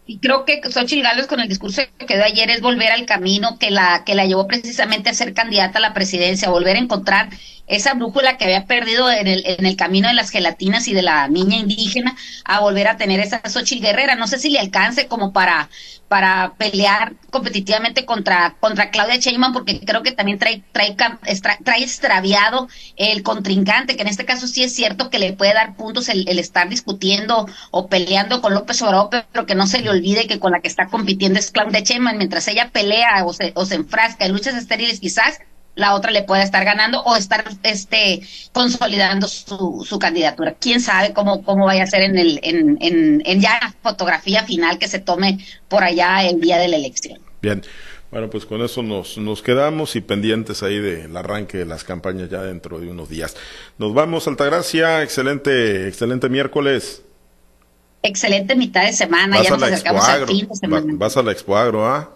y 0.05 0.19
creo 0.19 0.45
que 0.45 0.61
Xochitl 0.63 1.03
Gálvez 1.03 1.27
con 1.27 1.39
el 1.39 1.47
discurso 1.47 1.81
que 1.97 2.05
quedó 2.05 2.23
ayer 2.23 2.49
es 2.49 2.61
volver 2.61 2.91
al 2.91 3.05
camino 3.05 3.57
que 3.59 3.71
la 3.71 4.03
que 4.05 4.15
la 4.15 4.25
llevó 4.25 4.47
precisamente 4.47 5.09
a 5.09 5.13
ser 5.13 5.33
candidata 5.33 5.77
a 5.77 5.81
la 5.81 5.93
presidencia, 5.93 6.49
volver 6.49 6.75
a 6.75 6.79
encontrar 6.79 7.29
esa 7.71 7.93
brújula 7.93 8.37
que 8.37 8.45
había 8.45 8.65
perdido 8.65 9.09
en 9.09 9.27
el, 9.27 9.43
en 9.45 9.65
el 9.65 9.75
camino 9.75 10.07
de 10.07 10.13
las 10.13 10.29
gelatinas 10.29 10.87
y 10.87 10.93
de 10.93 11.01
la 11.01 11.27
niña 11.27 11.57
indígena, 11.57 12.15
a 12.45 12.59
volver 12.59 12.87
a 12.87 12.97
tener 12.97 13.19
esa 13.19 13.41
Xochitl 13.47 13.83
Guerrera. 13.83 14.15
No 14.15 14.27
sé 14.27 14.39
si 14.39 14.49
le 14.49 14.59
alcance 14.59 15.07
como 15.07 15.33
para 15.33 15.69
para 16.11 16.55
pelear 16.57 17.13
competitivamente 17.29 18.03
contra, 18.03 18.57
contra 18.59 18.91
Claudia 18.91 19.15
Sheinbaum, 19.15 19.53
porque 19.53 19.79
creo 19.79 20.03
que 20.03 20.11
también 20.11 20.39
trae, 20.39 20.61
trae, 20.73 20.93
trae 21.63 21.83
extraviado 21.83 22.67
el 22.97 23.23
contrincante, 23.23 23.95
que 23.95 24.01
en 24.01 24.09
este 24.09 24.25
caso 24.25 24.45
sí 24.45 24.61
es 24.61 24.75
cierto 24.75 25.09
que 25.09 25.19
le 25.19 25.31
puede 25.31 25.53
dar 25.53 25.77
puntos 25.77 26.09
el, 26.09 26.27
estar 26.37 26.67
discutiendo 26.67 27.47
o 27.71 27.87
peleando 27.87 28.41
con 28.41 28.53
López 28.53 28.81
Obrador, 28.81 29.25
pero 29.31 29.45
que 29.45 29.55
no 29.55 29.67
se 29.67 29.79
le 29.79 29.89
olvide 29.89 30.27
que 30.27 30.37
con 30.37 30.51
la 30.51 30.59
que 30.59 30.67
está 30.67 30.87
compitiendo 30.87 31.39
es 31.39 31.49
Claudia 31.49 31.79
Sheinbaum, 31.79 32.17
mientras 32.17 32.45
ella 32.49 32.71
pelea 32.73 33.23
o 33.23 33.31
se, 33.31 33.53
o 33.55 33.65
se 33.65 33.75
enfrasca 33.75 34.25
en 34.25 34.33
luchas 34.33 34.55
estériles 34.55 34.99
quizás, 34.99 35.39
la 35.75 35.95
otra 35.95 36.11
le 36.11 36.23
puede 36.23 36.43
estar 36.43 36.63
ganando 36.65 37.01
o 37.01 37.15
estar 37.15 37.43
este 37.63 38.21
consolidando 38.51 39.27
su, 39.27 39.85
su 39.87 39.99
candidatura. 39.99 40.55
Quién 40.59 40.81
sabe 40.81 41.13
cómo, 41.13 41.43
cómo 41.43 41.65
vaya 41.65 41.83
a 41.83 41.87
ser 41.87 42.03
en 42.03 42.17
el, 42.17 42.39
en, 42.43 42.77
en, 42.81 43.21
en 43.25 43.41
ya 43.41 43.59
la 43.61 43.73
fotografía 43.81 44.43
final 44.43 44.77
que 44.77 44.87
se 44.87 44.99
tome 44.99 45.39
por 45.67 45.83
allá 45.83 46.23
el 46.23 46.41
día 46.41 46.57
de 46.57 46.67
la 46.67 46.75
elección. 46.77 47.19
Bien. 47.41 47.61
Bueno, 48.11 48.29
pues 48.29 48.45
con 48.45 48.61
eso 48.61 48.83
nos, 48.83 49.17
nos 49.17 49.41
quedamos 49.41 49.95
y 49.95 50.01
pendientes 50.01 50.63
ahí 50.63 50.79
del 50.79 51.15
arranque 51.15 51.59
de 51.59 51.65
las 51.65 51.85
campañas 51.85 52.29
ya 52.29 52.41
dentro 52.41 52.77
de 52.77 52.89
unos 52.89 53.07
días. 53.07 53.37
Nos 53.77 53.93
vamos, 53.93 54.27
Altagracia, 54.27 55.01
excelente, 55.01 55.87
excelente 55.87 56.27
miércoles. 56.27 57.03
Excelente 58.03 58.55
mitad 58.57 58.83
de 58.83 58.91
semana, 58.91 59.41
ya 59.41 59.51
nos 59.51 59.63
acercamos 59.63 60.03
al 60.09 60.27
fin 60.27 60.45
de 60.45 60.55
semana. 60.55 60.93
vas 60.97 61.15
a 61.15 61.23
la 61.23 61.31
Expo 61.31 61.55
Agro, 61.55 61.87
¿ah? 61.87 62.09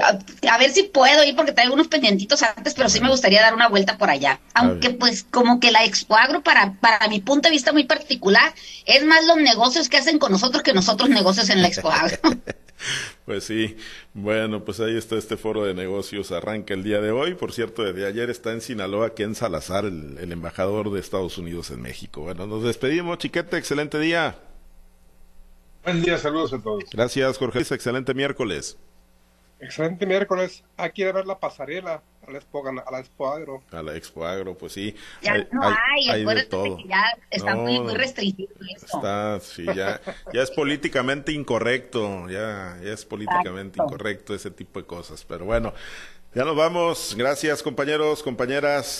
A, 0.00 0.58
ver 0.58 0.70
si 0.70 0.84
puedo 0.84 1.22
ir 1.24 1.36
porque 1.36 1.52
traigo 1.52 1.74
unos 1.74 1.88
pendientitos 1.88 2.42
antes, 2.42 2.74
pero 2.74 2.88
sí 2.88 3.00
me 3.00 3.10
gustaría 3.10 3.42
dar 3.42 3.54
una 3.54 3.68
vuelta 3.68 3.98
por 3.98 4.08
allá. 4.08 4.40
Aunque 4.54 4.90
pues 4.90 5.24
como 5.30 5.60
que 5.60 5.70
la 5.70 5.84
Expo 5.84 6.16
Agro 6.16 6.42
para, 6.42 6.74
para 6.80 7.08
mi 7.08 7.20
punto 7.20 7.48
de 7.48 7.52
vista 7.52 7.72
muy 7.72 7.84
particular 7.84 8.54
es 8.86 9.04
más 9.04 9.26
los 9.26 9.36
negocios 9.36 9.88
que 9.88 9.98
hacen 9.98 10.18
con 10.18 10.32
nosotros 10.32 10.62
que 10.62 10.72
nosotros 10.72 11.10
negocios 11.10 11.50
en 11.50 11.60
la 11.60 11.68
Expo 11.68 11.90
Agro. 11.90 12.18
pues 13.24 13.44
sí, 13.44 13.76
bueno, 14.14 14.64
pues 14.64 14.80
ahí 14.80 14.96
está 14.96 15.16
este 15.16 15.36
foro 15.36 15.64
de 15.64 15.74
negocios, 15.74 16.32
arranca 16.32 16.74
el 16.74 16.82
día 16.82 17.00
de 17.00 17.10
hoy. 17.10 17.34
Por 17.34 17.52
cierto, 17.52 17.82
desde 17.82 18.06
ayer 18.06 18.30
está 18.30 18.52
en 18.52 18.60
Sinaloa 18.60 19.14
Ken 19.14 19.34
Salazar, 19.34 19.84
el, 19.84 20.18
el 20.18 20.32
embajador 20.32 20.90
de 20.90 21.00
Estados 21.00 21.38
Unidos 21.38 21.70
en 21.70 21.82
México. 21.82 22.22
Bueno, 22.22 22.46
nos 22.46 22.62
despedimos, 22.62 23.18
chiquete, 23.18 23.56
excelente 23.56 23.98
día. 23.98 24.38
Buen 25.84 26.02
día, 26.02 26.18
saludos 26.18 26.52
a 26.52 26.60
todos. 26.60 26.84
Gracias, 26.92 27.38
Jorge. 27.38 27.60
Excelente 27.60 28.14
miércoles. 28.14 28.76
Excelente 29.62 30.06
miércoles. 30.06 30.64
Aquí 30.76 31.04
de 31.04 31.12
ver 31.12 31.24
la 31.24 31.38
pasarela 31.38 32.02
a 32.26 32.30
la 32.32 32.38
Expo, 32.38 32.68
a 32.68 32.90
la 32.90 32.98
Expo 32.98 33.32
Agro. 33.32 33.62
A 33.70 33.80
la 33.80 33.96
Expo 33.96 34.26
Agro, 34.26 34.58
pues 34.58 34.72
sí. 34.72 34.96
Ya 35.22 35.46
no 35.52 35.62
hay, 35.62 36.08
hay, 36.10 36.24
de 36.24 36.44
todo. 36.46 36.78
Que 36.78 36.88
ya 36.88 37.04
está 37.30 37.54
muy, 37.54 37.78
muy 37.78 37.94
restringido 37.94 38.52
eso. 38.74 38.86
Está, 38.96 39.38
sí, 39.38 39.64
ya, 39.64 40.00
ya 40.34 40.42
es 40.42 40.50
políticamente 40.50 41.30
incorrecto, 41.30 42.28
ya, 42.28 42.76
ya 42.82 42.92
es 42.92 43.04
políticamente 43.04 43.80
incorrecto 43.80 44.34
ese 44.34 44.50
tipo 44.50 44.80
de 44.80 44.86
cosas. 44.86 45.24
Pero 45.24 45.44
bueno, 45.44 45.72
ya 46.34 46.44
nos 46.44 46.56
vamos. 46.56 47.14
Gracias, 47.16 47.62
compañeros, 47.62 48.20
compañeras. 48.22 48.86